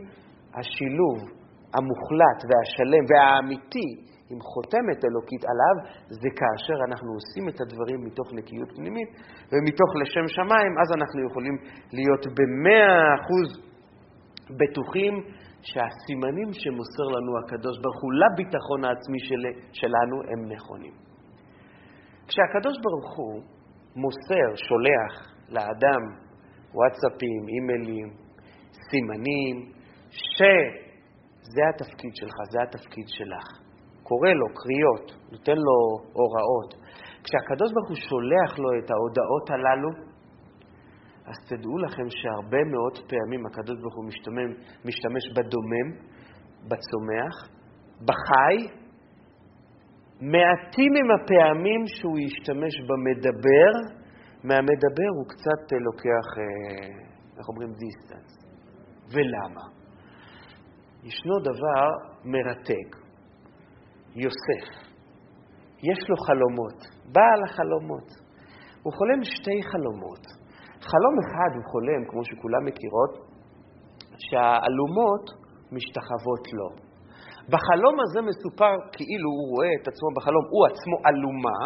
[0.58, 1.18] השילוב
[1.76, 3.90] המוחלט והשלם והאמיתי
[4.32, 5.76] עם חותמת אלוקית עליו,
[6.22, 9.10] זה כאשר אנחנו עושים את הדברים מתוך נקיות פנימית
[9.52, 11.56] ומתוך לשם שמיים, אז אנחנו יכולים
[11.98, 13.50] להיות במאה אחוז
[14.60, 15.14] בטוחים
[15.70, 19.42] שהסימנים שמוסר לנו הקדוש ברוך הוא לביטחון העצמי של,
[19.80, 20.94] שלנו הם נכונים.
[22.28, 23.44] כשהקדוש ברוך הוא
[23.96, 25.14] מוסר, שולח
[25.50, 26.04] לאדם
[26.74, 28.10] וואטסאפים, אימיילים,
[28.90, 29.56] סימנים,
[30.10, 33.48] שזה התפקיד שלך, זה התפקיד שלך.
[34.04, 35.78] קורא לו קריאות, נותן לו
[36.20, 36.72] הוראות.
[37.24, 39.90] כשהקדוש ברוך הוא שולח לו את ההודעות הללו,
[41.26, 44.50] אז תדעו לכם שהרבה מאוד פעמים הקדוש ברוך הוא משתמש,
[44.86, 45.88] משתמש בדומם,
[46.70, 47.36] בצומח,
[48.08, 48.58] בחי.
[50.22, 53.72] מעטים הם הפעמים שהוא ישתמש במדבר,
[54.44, 56.88] מהמדבר הוא קצת לוקח, אה,
[57.38, 58.32] איך אומרים, דיסטנס.
[59.14, 59.66] ולמה?
[61.04, 61.88] ישנו דבר
[62.24, 63.04] מרתק.
[64.16, 64.66] יוסף,
[65.84, 66.80] יש לו חלומות,
[67.14, 68.10] בעל החלומות.
[68.84, 70.26] הוא חולם שתי חלומות.
[70.90, 73.14] חלום אחד הוא חולם, כמו שכולם מכירות,
[74.26, 75.26] שהאלומות
[75.76, 76.70] משתחוות לו.
[77.52, 81.60] בחלום הזה מסופר כאילו הוא רואה את עצמו בחלום, הוא עצמו אלומה,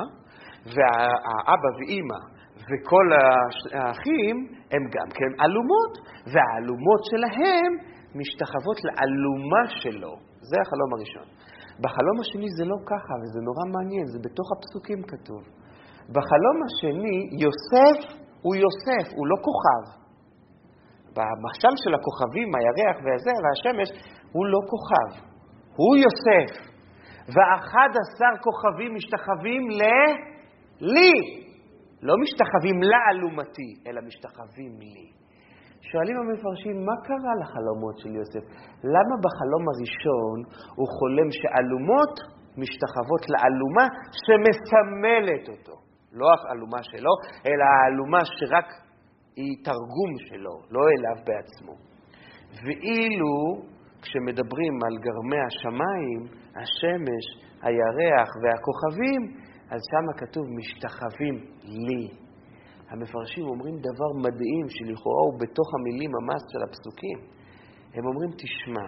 [0.74, 2.20] והאבא ואימא
[2.70, 3.08] וכל
[3.80, 4.36] האחים
[4.74, 5.94] הם גם כן אלומות,
[6.32, 7.72] והאלומות שלהם
[8.20, 10.14] משתחוות לאלומה שלו.
[10.50, 11.28] זה החלום הראשון.
[11.84, 15.42] בחלום השני זה לא ככה, וזה נורא מעניין, זה בתוך הפסוקים כתוב.
[16.16, 19.84] בחלום השני, יוסף הוא יוסף, הוא לא כוכב.
[21.16, 23.90] במשל של הכוכבים, הירח והזה והשמש,
[24.32, 25.10] הוא לא כוכב,
[25.76, 26.50] הוא יוסף.
[27.34, 29.82] ואחד עשר כוכבים משתחווים ל...
[30.82, 31.14] לי.
[32.02, 35.08] לא משתחווים לאלומתי, אלא משתחווים לי.
[35.82, 38.44] שואלים המפרשים, מה קרה לחלומות של יוסף?
[38.84, 40.38] למה בחלום הראשון
[40.78, 42.14] הוא חולם שאלומות
[42.62, 43.86] משתחוות לאלומה
[44.24, 45.87] שמסמלת אותו?
[46.12, 47.12] לא האלומה שלו,
[47.46, 48.68] אלא האלומה שרק
[49.36, 51.76] היא תרגום שלו, לא אליו בעצמו.
[52.64, 53.34] ואילו
[54.02, 56.22] כשמדברים על גרמי השמיים,
[56.62, 57.26] השמש,
[57.62, 59.22] הירח והכוכבים,
[59.72, 62.28] אז שם כתוב משתחווים לי.
[62.90, 67.18] המפרשים אומרים דבר מדהים שלכאורה הוא בתוך המילים ממש של הפסוקים.
[67.94, 68.88] הם אומרים, תשמע,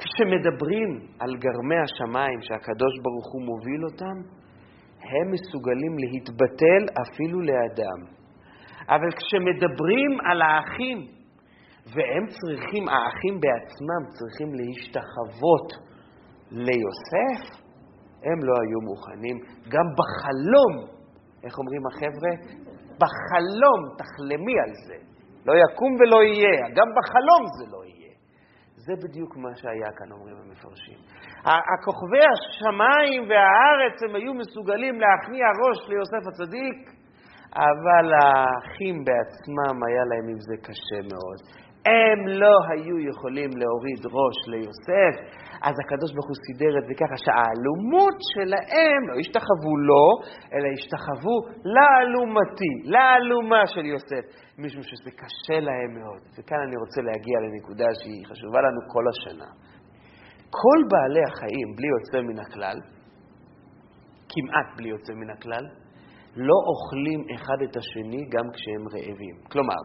[0.00, 0.90] כשמדברים
[1.22, 4.39] על גרמי השמיים שהקדוש ברוך הוא מוביל אותם,
[5.02, 8.20] הם מסוגלים להתבטל אפילו לאדם.
[8.88, 10.98] אבל כשמדברים על האחים,
[11.94, 15.68] והם צריכים, האחים בעצמם צריכים להשתחוות
[16.50, 17.60] ליוסף,
[18.22, 19.36] הם לא היו מוכנים.
[19.68, 20.72] גם בחלום,
[21.44, 22.32] איך אומרים החבר'ה?
[23.00, 24.96] בחלום, תחלמי על זה.
[25.46, 27.89] לא יקום ולא יהיה, גם בחלום זה לא יהיה.
[28.90, 30.98] זה בדיוק מה שהיה כאן, אומרים המפרשים.
[31.74, 36.78] הכוכבי השמיים והארץ, הם היו מסוגלים להכניע ראש ליוסף הצדיק,
[37.68, 41.38] אבל האחים בעצמם, היה להם עם זה קשה מאוד.
[41.86, 45.14] הם לא היו יכולים להוריד ראש ליוסף,
[45.66, 50.06] אז הקדוש ברוך הוא סידר את זה ככה שהאלומות שלהם לא השתחוו לו,
[50.54, 51.36] אלא השתחוו
[51.74, 54.24] לאלומתי, לאלומה של יוסף,
[54.58, 56.22] משום שזה קשה להם מאוד.
[56.34, 59.50] וכאן אני רוצה להגיע לנקודה שהיא חשובה לנו כל השנה.
[60.60, 62.78] כל בעלי החיים, בלי יוצא מן הכלל,
[64.32, 65.64] כמעט בלי יוצא מן הכלל,
[66.36, 69.36] לא אוכלים אחד את השני גם כשהם רעבים.
[69.52, 69.80] כלומר,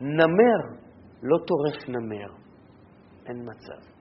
[0.00, 0.60] נמר
[1.22, 2.30] לא טורף נמר,
[3.26, 3.95] אין מצב.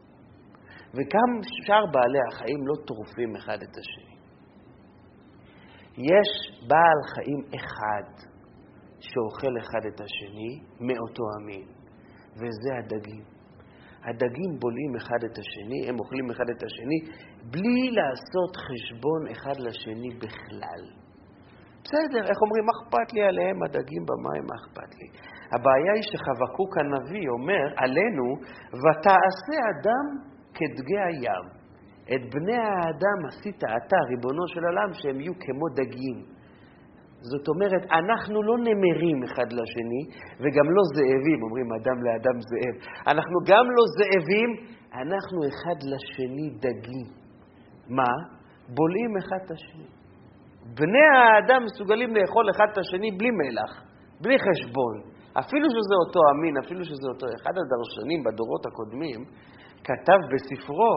[0.96, 1.30] וגם
[1.66, 4.16] שאר בעלי החיים לא טורפים אחד את השני.
[5.98, 6.30] יש
[6.68, 8.08] בעל חיים אחד
[9.00, 11.68] שאוכל אחד את השני מאותו המין,
[12.40, 13.24] וזה הדגים.
[14.08, 17.00] הדגים בולעים אחד את השני, הם אוכלים אחד את השני,
[17.52, 20.82] בלי לעשות חשבון אחד לשני בכלל.
[21.84, 25.08] בסדר, איך אומרים, אכפת לי עליהם הדגים במים, מה אכפת לי?
[25.54, 28.26] הבעיה היא שחבקוק הנביא אומר עלינו,
[28.82, 31.46] ותעשה אדם כדגי הים.
[32.14, 36.18] את בני האדם עשית אתה, ריבונו של עולם, שהם יהיו כמו דגים.
[37.32, 40.04] זאת אומרת, אנחנו לא נמרים אחד לשני,
[40.42, 42.76] וגם לא זאבים, אומרים אדם לאדם זאב.
[43.08, 44.50] אנחנו גם לא זאבים,
[45.02, 47.08] אנחנו אחד לשני דגים.
[47.98, 48.12] מה?
[48.76, 49.88] בולעים אחד את השני.
[50.80, 53.72] בני האדם מסוגלים לאכול אחד את השני בלי מלח,
[54.22, 54.96] בלי חשבון.
[55.40, 57.26] אפילו שזה אותו המין, אפילו שזה אותו...
[57.38, 59.20] אחד הדרשנים בדורות הקודמים
[59.88, 60.96] כתב בספרו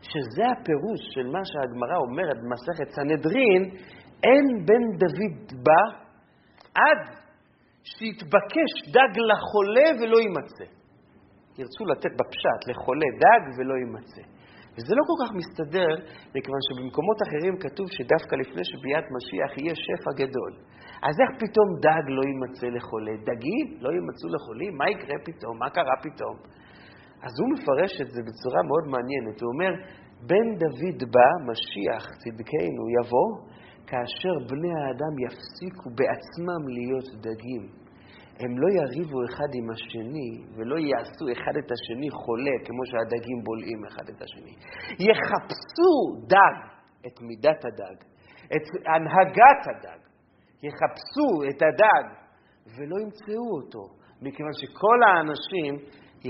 [0.00, 3.62] שזה הפירוש של מה שהגמרא אומרת במסכת סנהדרין,
[4.26, 5.82] אין בן דוד בא
[6.74, 7.02] עד
[7.84, 10.66] שיתבקש דג לחולה ולא יימצא.
[11.58, 14.24] ירצו לתת בפשט לחולה דג ולא יימצא.
[14.74, 15.92] וזה לא כל כך מסתדר,
[16.34, 20.52] מכיוון שבמקומות אחרים כתוב שדווקא לפני שביאת משיח יהיה שפע גדול.
[21.06, 23.14] אז איך פתאום דג לא יימצא לחולה?
[23.28, 24.72] דגים לא יימצאו לחולים?
[24.80, 25.54] מה יקרה פתאום?
[25.62, 26.36] מה קרה פתאום?
[27.24, 29.36] אז הוא מפרש את זה בצורה מאוד מעניינת.
[29.40, 29.72] הוא אומר,
[30.30, 33.30] בן דוד בא, משיח צדקנו יבוא,
[33.88, 37.64] כאשר בני האדם יפסיקו בעצמם להיות דגים.
[38.40, 43.80] הם לא יריבו אחד עם השני ולא יעשו אחד את השני חולה, כמו שהדגים בולעים
[43.88, 44.54] אחד את השני.
[45.08, 45.92] יחפשו
[46.32, 46.56] דג,
[47.06, 47.96] את מידת הדג,
[48.54, 50.00] את הנהגת הדג.
[50.66, 52.04] יחפשו את הדג
[52.76, 53.84] ולא ימצאו אותו,
[54.22, 55.74] מכיוון שכל האנשים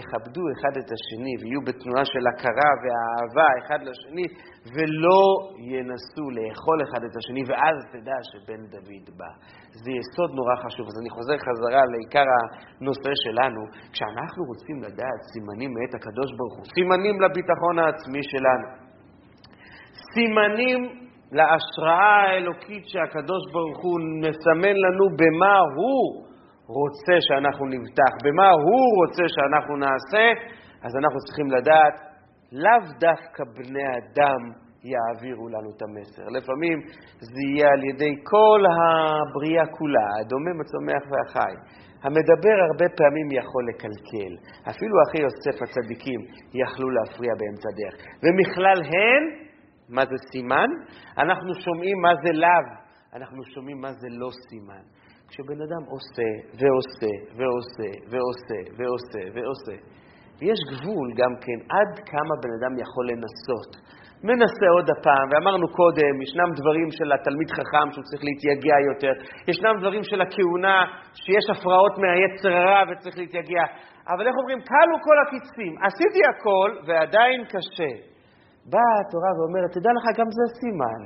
[0.00, 4.26] יכבדו אחד את השני ויהיו בתנועה של הכרה ואהבה אחד לשני
[4.74, 5.22] ולא
[5.72, 9.30] ינסו לאכול אחד את השני ואז תדע שבן דוד בא.
[9.82, 10.86] זה יסוד נורא חשוב.
[10.90, 13.62] אז אני חוזר חזרה לעיקר הנושא שלנו.
[13.92, 18.68] כשאנחנו רוצים לדעת סימנים מאת הקדוש ברוך הוא, סימנים לביטחון העצמי שלנו,
[20.12, 20.80] סימנים
[21.38, 26.33] להשראה האלוקית שהקדוש ברוך הוא מסמן לנו במה הוא
[26.66, 30.26] רוצה שאנחנו נבטח, במה הוא רוצה שאנחנו נעשה,
[30.84, 31.96] אז אנחנו צריכים לדעת,
[32.52, 34.40] לאו דווקא בני אדם
[34.92, 36.26] יעבירו לנו את המסר.
[36.38, 36.78] לפעמים
[37.32, 41.54] זה יהיה על ידי כל הבריאה כולה, הדומם, הצומח והחי.
[42.04, 44.32] המדבר הרבה פעמים יכול לקלקל.
[44.70, 46.20] אפילו אחי יוסף הצדיקים
[46.62, 47.94] יכלו להפריע באמצע דרך.
[48.22, 49.22] ומכלל הן,
[49.88, 50.68] מה זה סימן?
[51.18, 52.66] אנחנו שומעים מה זה לאו,
[53.16, 54.84] אנחנו שומעים מה זה לא סימן.
[55.28, 59.76] כשבן אדם עושה ועושה ועושה ועושה ועושה ועושה,
[60.38, 63.70] ויש גבול גם כן עד כמה בן אדם יכול לנסות.
[64.28, 69.14] מנסה עוד הפעם, ואמרנו קודם, ישנם דברים של התלמיד חכם שהוא צריך להתייגע יותר,
[69.50, 70.76] ישנם דברים של הכהונה
[71.22, 73.64] שיש הפרעות מהיצר הרע וצריך להתייגע,
[74.12, 77.92] אבל איך אומרים, כלו כל הקיצים, עשיתי הכל ועדיין קשה.
[78.72, 81.00] באה התורה ואומרת, תדע לך, גם זה סימן.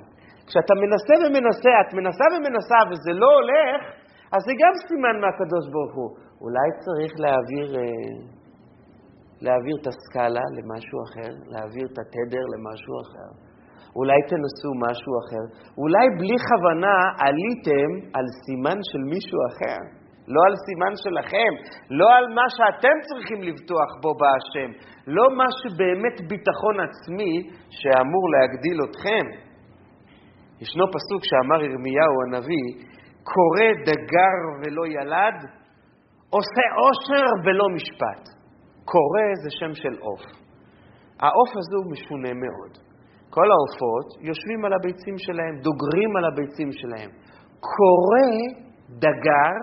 [0.48, 3.80] כשאתה מנסה ומנסה, את מנסה ומנסה וזה לא הולך,
[4.34, 6.10] אז זה גם סימן מהקדוש ברוך הוא.
[6.44, 8.14] אולי צריך להעביר, אה,
[9.44, 13.30] להעביר את הסקאלה למשהו אחר, להעביר את התדר למשהו אחר.
[13.98, 15.44] אולי תנסו משהו אחר.
[15.80, 19.80] אולי בלי כוונה עליתם על סימן של מישהו אחר.
[20.34, 21.52] לא על סימן שלכם,
[21.98, 24.70] לא על מה שאתם צריכים לבטוח בו בהשם,
[25.16, 27.34] לא מה שבאמת ביטחון עצמי
[27.78, 29.24] שאמור להגדיל אתכם.
[30.62, 32.68] ישנו פסוק שאמר ירמיהו הנביא,
[33.32, 35.38] קורא דגר ולא ילד,
[36.36, 38.22] עושה עושר ולא משפט.
[38.84, 40.24] קורא זה שם של עוף.
[41.20, 42.72] העוף הזה הוא משונה מאוד.
[43.30, 47.10] כל העופות יושבים על הביצים שלהם, דוגרים על הביצים שלהם.
[47.60, 48.28] קורא
[49.04, 49.56] דגר,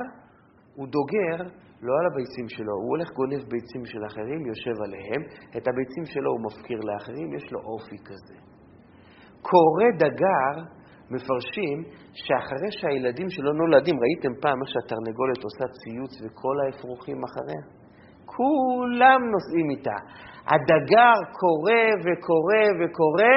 [0.76, 1.38] הוא דוגר
[1.82, 5.22] לא על הביצים שלו, הוא הולך גונב ביצים של אחרים, יושב עליהם,
[5.58, 8.36] את הביצים שלו הוא מפקיר לאחרים, יש לו אופי כזה.
[9.42, 10.54] קורא דגר
[11.12, 11.78] מפרשים
[12.24, 17.64] שאחרי שהילדים שלו נולדים, ראיתם פעם מה שהתרנגולת עושה ציוץ וכל האפרוחים אחריה?
[18.36, 19.98] כולם נוסעים איתה.
[20.52, 23.36] הדגר קורא וקורא וקורא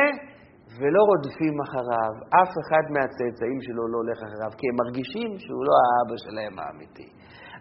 [0.78, 2.12] ולא רודפים אחריו.
[2.40, 7.08] אף אחד מהצאצאים שלו לא הולך אחריו, כי הם מרגישים שהוא לא האבא שלהם האמיתי.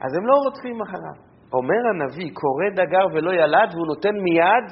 [0.03, 1.17] אז הם לא רודפים אחריו.
[1.57, 4.65] אומר הנביא, קורא דגר ולא ילד, והוא נותן מיד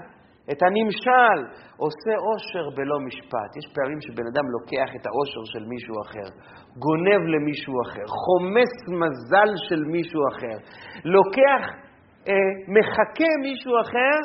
[0.52, 1.38] את הנמשל,
[1.86, 3.52] עושה עושר בלא משפט.
[3.60, 6.28] יש פעמים שבן אדם לוקח את העושר של מישהו אחר,
[6.86, 10.58] גונב למישהו אחר, חומס מזל של מישהו אחר,
[11.16, 11.64] לוקח,
[12.28, 14.16] אה, מחכה מישהו אחר,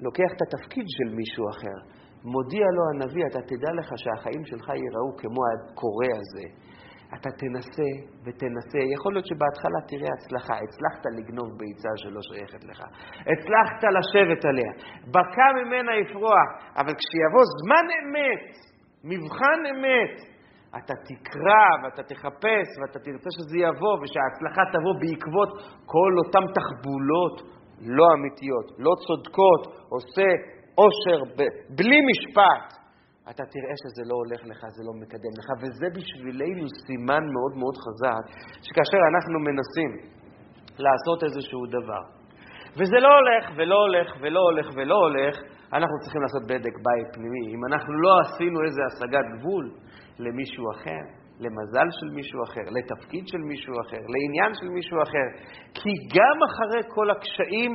[0.00, 1.78] לוקח את התפקיד של מישהו אחר.
[2.24, 6.46] מודיע לו הנביא, אתה תדע לך שהחיים שלך ייראו כמו הקורא הזה.
[7.14, 7.90] אתה תנסה
[8.24, 12.80] ותנסה, יכול להיות שבהתחלה תראה הצלחה, הצלחת לגנוב ביצה שלא שייכת לך,
[13.32, 14.72] הצלחת לשבת עליה,
[15.14, 16.48] בקע ממנה יפרוח,
[16.80, 18.46] אבל כשיבוא זמן אמת,
[19.10, 20.14] מבחן אמת,
[20.78, 25.50] אתה תקרא ואתה תחפש ואתה תרצה שזה יבוא ושההצלחה תבוא בעקבות
[25.92, 27.36] כל אותן תחבולות
[27.96, 29.62] לא אמיתיות, לא צודקות,
[29.94, 30.28] עושה
[30.74, 31.18] עושר
[31.76, 32.81] בלי משפט.
[33.30, 37.76] אתה תראה שזה לא הולך לך, זה לא מקדם לך, וזה בשבילנו סימן מאוד מאוד
[37.84, 38.24] חזק,
[38.66, 39.90] שכאשר אנחנו מנסים
[40.86, 42.04] לעשות איזשהו דבר,
[42.78, 45.34] וזה לא הולך ולא הולך ולא הולך ולא הולך,
[45.72, 47.54] אנחנו צריכים לעשות בדק בית פנימי.
[47.54, 49.64] אם אנחנו לא עשינו איזו השגת גבול
[50.18, 51.02] למישהו אחר,
[51.44, 55.28] למזל של מישהו אחר, לתפקיד של מישהו אחר, לעניין של מישהו אחר,
[55.74, 57.72] כי גם אחרי כל הקשיים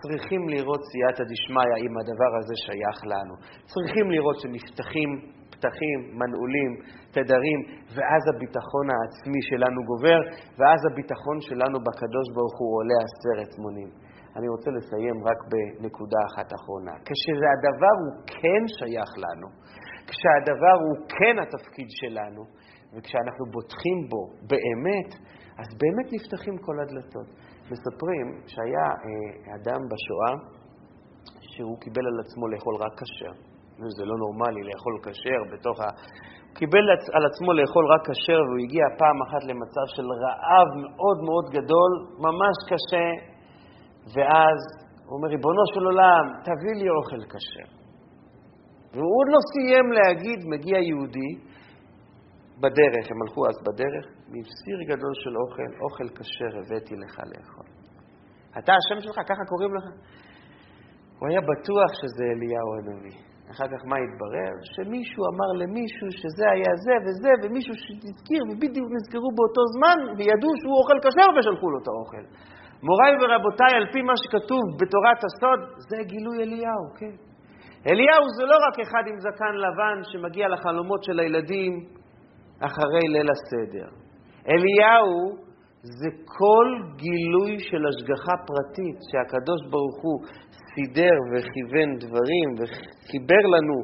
[0.00, 3.34] צריכים לראות סייעתא דשמיא אם הדבר הזה שייך לנו.
[3.72, 5.10] צריכים לראות שנפתחים
[5.64, 6.72] פתחים, מנעולים,
[7.16, 7.60] תדרים,
[7.94, 10.20] ואז הביטחון העצמי שלנו גובר,
[10.58, 13.90] ואז הביטחון שלנו בקדוש ברוך הוא עולה עשרת מונים.
[14.36, 16.94] אני רוצה לסיים רק בנקודה אחת אחרונה.
[17.08, 19.48] כשהדבר הוא כן שייך לנו,
[20.08, 22.42] כשהדבר הוא כן התפקיד שלנו,
[22.92, 25.10] וכשאנחנו בוטחים בו באמת,
[25.60, 27.28] אז באמת נפתחים כל הדלתות.
[27.72, 30.32] מספרים שהיה אה, אדם בשואה
[31.52, 33.34] שהוא קיבל על עצמו לאכול רק כשר.
[33.96, 35.88] זה לא נורמלי לאכול כשר בתוך ה...
[36.48, 36.86] הוא קיבל
[37.16, 41.92] על עצמו לאכול רק כשר והוא הגיע פעם אחת למצב של רעב מאוד מאוד גדול,
[42.26, 43.08] ממש קשה,
[44.14, 44.58] ואז
[45.06, 47.68] הוא אומר, ריבונו של עולם, תביא לי אוכל כשר.
[48.92, 51.30] והוא עוד לא סיים להגיד, מגיע יהודי,
[52.62, 57.66] בדרך, הם הלכו אז בדרך, מבסיר גדול של אוכל, אוכל כשר הבאתי לך לאכול.
[58.58, 59.86] אתה השם שלך, ככה קוראים לך?
[61.18, 63.18] הוא היה בטוח שזה אליהו הנביא.
[63.52, 64.52] אחר כך מה התברר?
[64.74, 70.76] שמישהו אמר למישהו שזה היה זה וזה, ומישהו שהזכיר, ובדיוק נזכרו באותו זמן, וידעו שהוא
[70.80, 72.24] אוכל כשר ושלחו לו את האוכל.
[72.86, 77.14] מוריי ורבותיי, על פי מה שכתוב בתורת הסוד, זה גילוי אליהו, כן.
[77.88, 81.72] אליהו זה לא רק אחד עם זקן לבן שמגיע לחלומות של הילדים
[82.68, 83.88] אחרי ליל הסדר.
[84.48, 85.44] אליהו
[86.00, 90.18] זה כל גילוי של השגחה פרטית שהקדוש ברוך הוא
[90.74, 93.76] סידר וכיוון דברים וחיבר לנו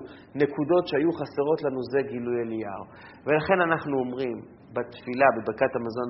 [0.43, 2.85] נקודות שהיו חסרות לנו, זה גילוי אליהו.
[3.27, 4.37] ולכן אנחנו אומרים
[4.75, 6.09] בתפילה, בברכת המזון,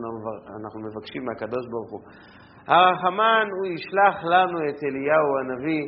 [0.59, 2.03] אנחנו מבקשים מהקדוש ברוך הוא,
[2.67, 5.85] הרחמן הוא ישלח לנו את אליהו הנביא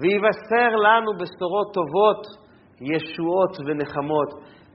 [0.00, 2.22] ויבשר לנו בשורות טובות,
[2.92, 4.30] ישועות ונחמות.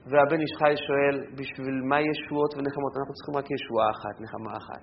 [0.08, 2.92] והבן איש חי שואל, בשביל מה ישועות ונחמות?
[2.96, 4.82] אנחנו צריכים רק ישועה אחת, נחמה אחת.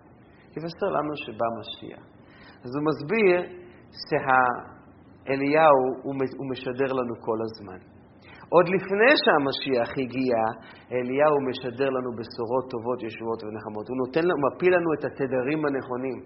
[0.56, 2.04] יבשר לנו שבא משיח.
[2.64, 3.38] אז הוא מסביר
[4.06, 5.82] שהאליהו
[6.38, 7.80] הוא משדר לנו כל הזמן.
[8.56, 10.38] עוד לפני שהמשיח הגיע,
[10.92, 13.86] אליהו משדר לנו בשורות טובות, ישועות ונחמות.
[13.90, 16.18] הוא נותן, מפיל לנו את התדרים הנכונים.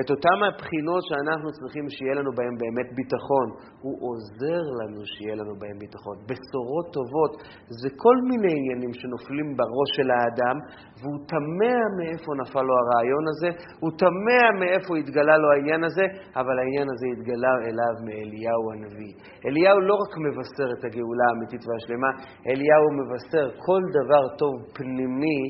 [0.00, 3.46] את אותן הבחינות שאנחנו צריכים שיהיה לנו בהן באמת ביטחון.
[3.84, 6.16] הוא עוזר לנו שיהיה לנו בהן ביטחון.
[6.28, 7.32] בשורות טובות
[7.80, 10.56] זה כל מיני עניינים שנופלים בראש של האדם,
[11.00, 13.50] והוא תמה מאיפה נפל לו הרעיון הזה,
[13.82, 16.04] הוא תמה מאיפה התגלה לו העניין הזה,
[16.40, 19.12] אבל העניין הזה התגלה אליו מאליהו הנביא.
[19.46, 22.10] אליהו לא רק מבשר את הגאולה האמיתית והשלמה,
[22.50, 25.40] אליהו מבשר כל דבר טוב פנימי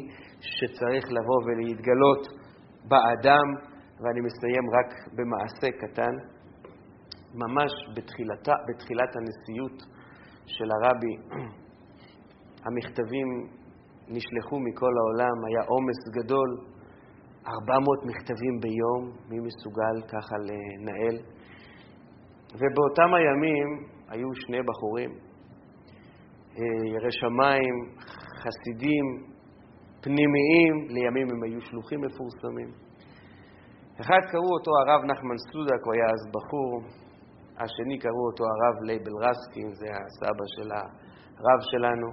[0.41, 2.23] שצריך לבוא ולהתגלות
[2.91, 3.68] באדם.
[4.01, 6.15] ואני מסיים רק במעשה קטן.
[7.35, 9.79] ממש בתחילתה, בתחילת הנשיאות
[10.47, 11.15] של הרבי,
[12.67, 13.29] המכתבים
[14.09, 16.51] נשלחו מכל העולם, היה עומס גדול,
[17.47, 21.17] 400 מכתבים ביום, מי מסוגל ככה לנהל?
[22.55, 23.69] ובאותם הימים
[24.09, 25.11] היו שני בחורים,
[26.59, 27.75] אה, ירא שמיים,
[28.43, 29.07] חסידים,
[30.01, 32.88] פנימיים, לימים הם היו שלוחים מפורסמים.
[34.01, 36.75] אחד קראו אותו הרב נחמן סודק, הוא היה אז בחור,
[37.63, 42.09] השני קראו אותו הרב לייבל רסקין, זה הסבא של הרב שלנו,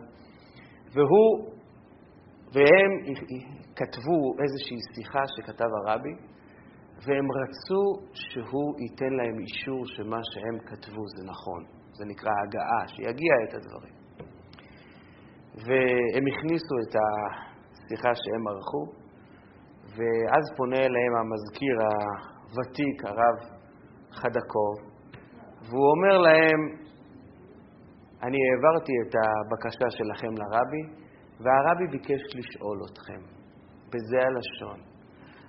[0.93, 1.31] והוא,
[2.53, 2.91] והם
[3.75, 6.15] כתבו איזושהי שיחה שכתב הרבי,
[7.05, 7.83] והם רצו
[8.13, 11.63] שהוא ייתן להם אישור שמה שהם כתבו זה נכון.
[11.97, 13.95] זה נקרא הגהה, שיגיה את הדברים.
[15.65, 19.04] והם הכניסו את השיחה שהם ערכו,
[19.95, 23.37] ואז פונה אליהם המזכיר הוותיק, הרב
[24.11, 24.75] חדקוב,
[25.69, 26.59] והוא אומר להם,
[28.23, 30.83] אני העברתי את הבקשה שלכם לרבי,
[31.39, 33.21] והרבי ביקש לשאול אתכם,
[33.91, 34.79] בזה הלשון.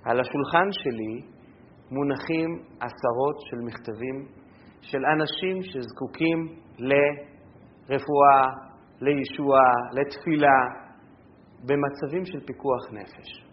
[0.03, 1.37] על השולחן שלי
[1.91, 4.25] מונחים עשרות של מכתבים
[4.81, 6.39] של אנשים שזקוקים
[6.77, 8.43] לרפואה,
[9.01, 10.59] לישועה, לתפילה,
[11.65, 13.46] במצבים של פיקוח נפש.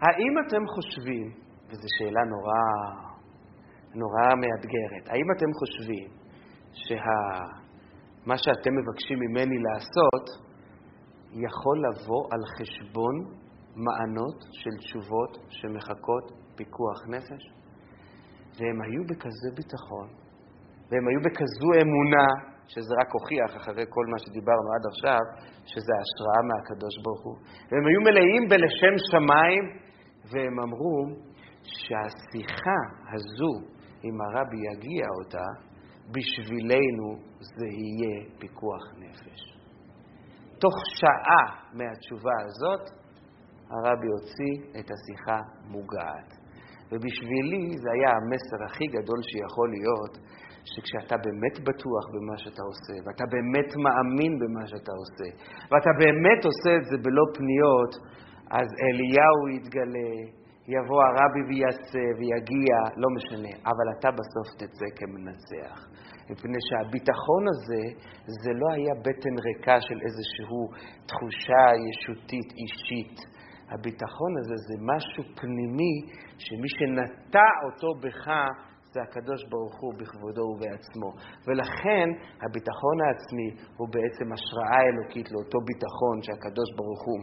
[0.00, 1.26] האם אתם חושבים,
[1.68, 2.62] וזו שאלה נורא,
[3.94, 6.08] נורא מאתגרת, האם אתם חושבים
[6.72, 8.44] שמה שה...
[8.44, 10.26] שאתם מבקשים ממני לעשות
[11.32, 13.14] יכול לבוא על חשבון
[13.86, 16.26] מענות של תשובות שמחכות
[16.56, 17.42] פיקוח נפש?
[18.58, 20.08] והם היו בכזה ביטחון,
[20.88, 22.26] והם היו בכזו אמונה
[22.72, 25.22] שזה רק הוכיח, אחרי כל מה שדיברנו עד עכשיו,
[25.70, 27.36] שזה השראה מהקדוש ברוך הוא.
[27.68, 29.64] והם היו מלאים בלשם שמיים,
[30.30, 31.06] והם אמרו
[31.62, 32.80] שהשיחה
[33.12, 33.52] הזו,
[34.04, 35.46] אם הרבי יגיע אותה,
[36.10, 37.08] בשבילנו
[37.40, 39.40] זה יהיה פיקוח נפש.
[40.60, 42.84] תוך שעה מהתשובה הזאת,
[43.70, 46.30] הרבי הוציא את השיחה מוגעת.
[46.92, 50.14] ובשבילי זה היה המסר הכי גדול שיכול להיות,
[50.70, 55.28] שכשאתה באמת בטוח במה שאתה עושה, ואתה באמת מאמין במה שאתה עושה,
[55.70, 57.92] ואתה באמת עושה את זה בלא פניות,
[58.50, 60.10] אז אליהו יתגלה,
[60.74, 65.78] יבוא הרבי ויעשה ויגיע, לא משנה, אבל אתה בסוף תצא כמנצח.
[66.30, 67.82] מפני שהביטחון הזה,
[68.42, 70.64] זה לא היה בטן ריקה של איזושהי
[71.08, 73.16] תחושה ישותית אישית.
[73.72, 75.94] הביטחון הזה זה משהו פנימי,
[76.38, 78.26] שמי שנטע אותו בך
[78.92, 81.10] זה הקדוש ברוך הוא בכבודו ובעצמו.
[81.46, 82.08] ולכן
[82.44, 87.20] הביטחון העצמי הוא בעצם השראה אלוקית לאותו ביטחון שהקדוש ברוך הוא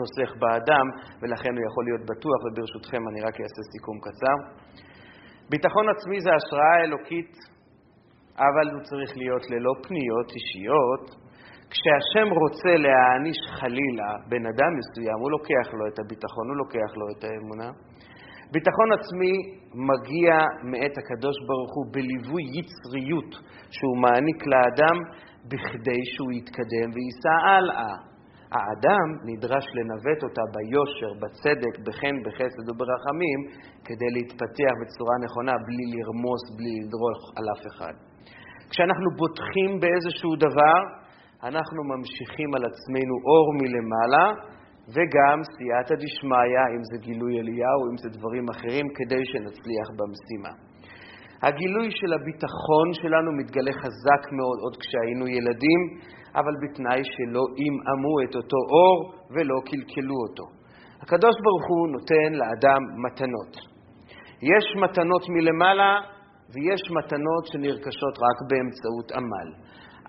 [0.00, 0.86] נוסך באדם,
[1.20, 4.36] ולכן הוא יכול להיות בטוח, וברשותכם אני רק אעשה סיכום קצר.
[5.50, 7.32] ביטחון עצמי זה השראה אלוקית,
[8.46, 11.04] אבל הוא צריך להיות ללא פניות אישיות.
[11.72, 17.06] כשהשם רוצה להעניש חלילה בן אדם מסוים, הוא לוקח לו את הביטחון, הוא לוקח לו
[17.12, 17.70] את האמונה.
[18.52, 19.34] ביטחון עצמי
[19.90, 20.32] מגיע
[20.70, 23.32] מאת הקדוש ברוך הוא בליווי יצריות
[23.70, 24.96] שהוא מעניק לאדם
[25.50, 28.11] בכדי שהוא יתקדם וייסע הלאה.
[28.54, 33.40] האדם נדרש לנווט אותה ביושר, בצדק, בחן, בחסד וברחמים,
[33.86, 37.94] כדי להתפתח בצורה נכונה, בלי לרמוס, בלי לדרוך על אף אחד.
[38.70, 40.78] כשאנחנו בוטחים באיזשהו דבר,
[41.48, 44.26] אנחנו ממשיכים על עצמנו אור מלמעלה,
[44.94, 50.52] וגם סייעתא דשמיא, אם זה גילוי אליהו, אם זה דברים אחרים, כדי שנצליח במשימה.
[51.42, 55.80] הגילוי של הביטחון שלנו מתגלה חזק מאוד עוד כשהיינו ילדים,
[56.34, 58.98] אבל בתנאי שלא עמעמו את אותו אור
[59.32, 60.44] ולא קלקלו אותו.
[61.02, 63.52] הקדוש ברוך הוא נותן לאדם מתנות.
[64.42, 65.92] יש מתנות מלמעלה
[66.52, 69.48] ויש מתנות שנרכשות רק באמצעות עמל.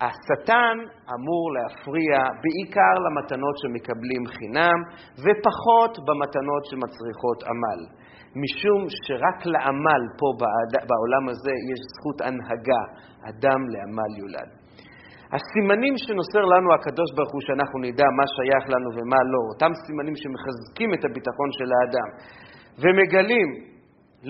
[0.02, 0.76] השטן
[1.16, 4.80] אמור להפריע בעיקר למתנות שמקבלים חינם,
[5.24, 7.82] ופחות במתנות שמצריכות עמל.
[8.42, 10.28] משום שרק לעמל פה
[10.90, 12.84] בעולם הזה יש זכות הנהגה,
[13.30, 14.63] אדם לעמל יולד.
[15.36, 20.16] הסימנים שנוסר לנו הקדוש ברוך הוא שאנחנו נדע מה שייך לנו ומה לא, אותם סימנים
[20.22, 22.10] שמחזקים את הביטחון של האדם
[22.82, 23.50] ומגלים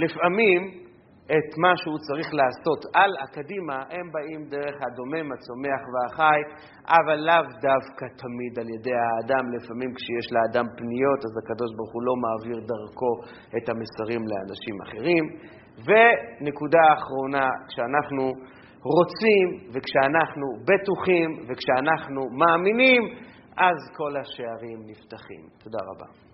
[0.03, 0.61] לפעמים
[1.35, 6.39] את מה שהוא צריך לעשות על הקדימה, הם באים דרך הדומם, הצומח והחי,
[6.97, 9.43] אבל לאו דווקא תמיד על ידי האדם.
[9.55, 13.13] לפעמים כשיש לאדם פניות, אז הקדוש ברוך הוא לא מעביר דרכו
[13.57, 15.23] את המסרים לאנשים אחרים.
[15.87, 18.23] ונקודה אחרונה, כשאנחנו
[18.83, 23.01] רוצים וכשאנחנו בטוחים וכשאנחנו מאמינים,
[23.57, 25.47] אז כל השערים נפתחים.
[25.63, 26.23] תודה רבה.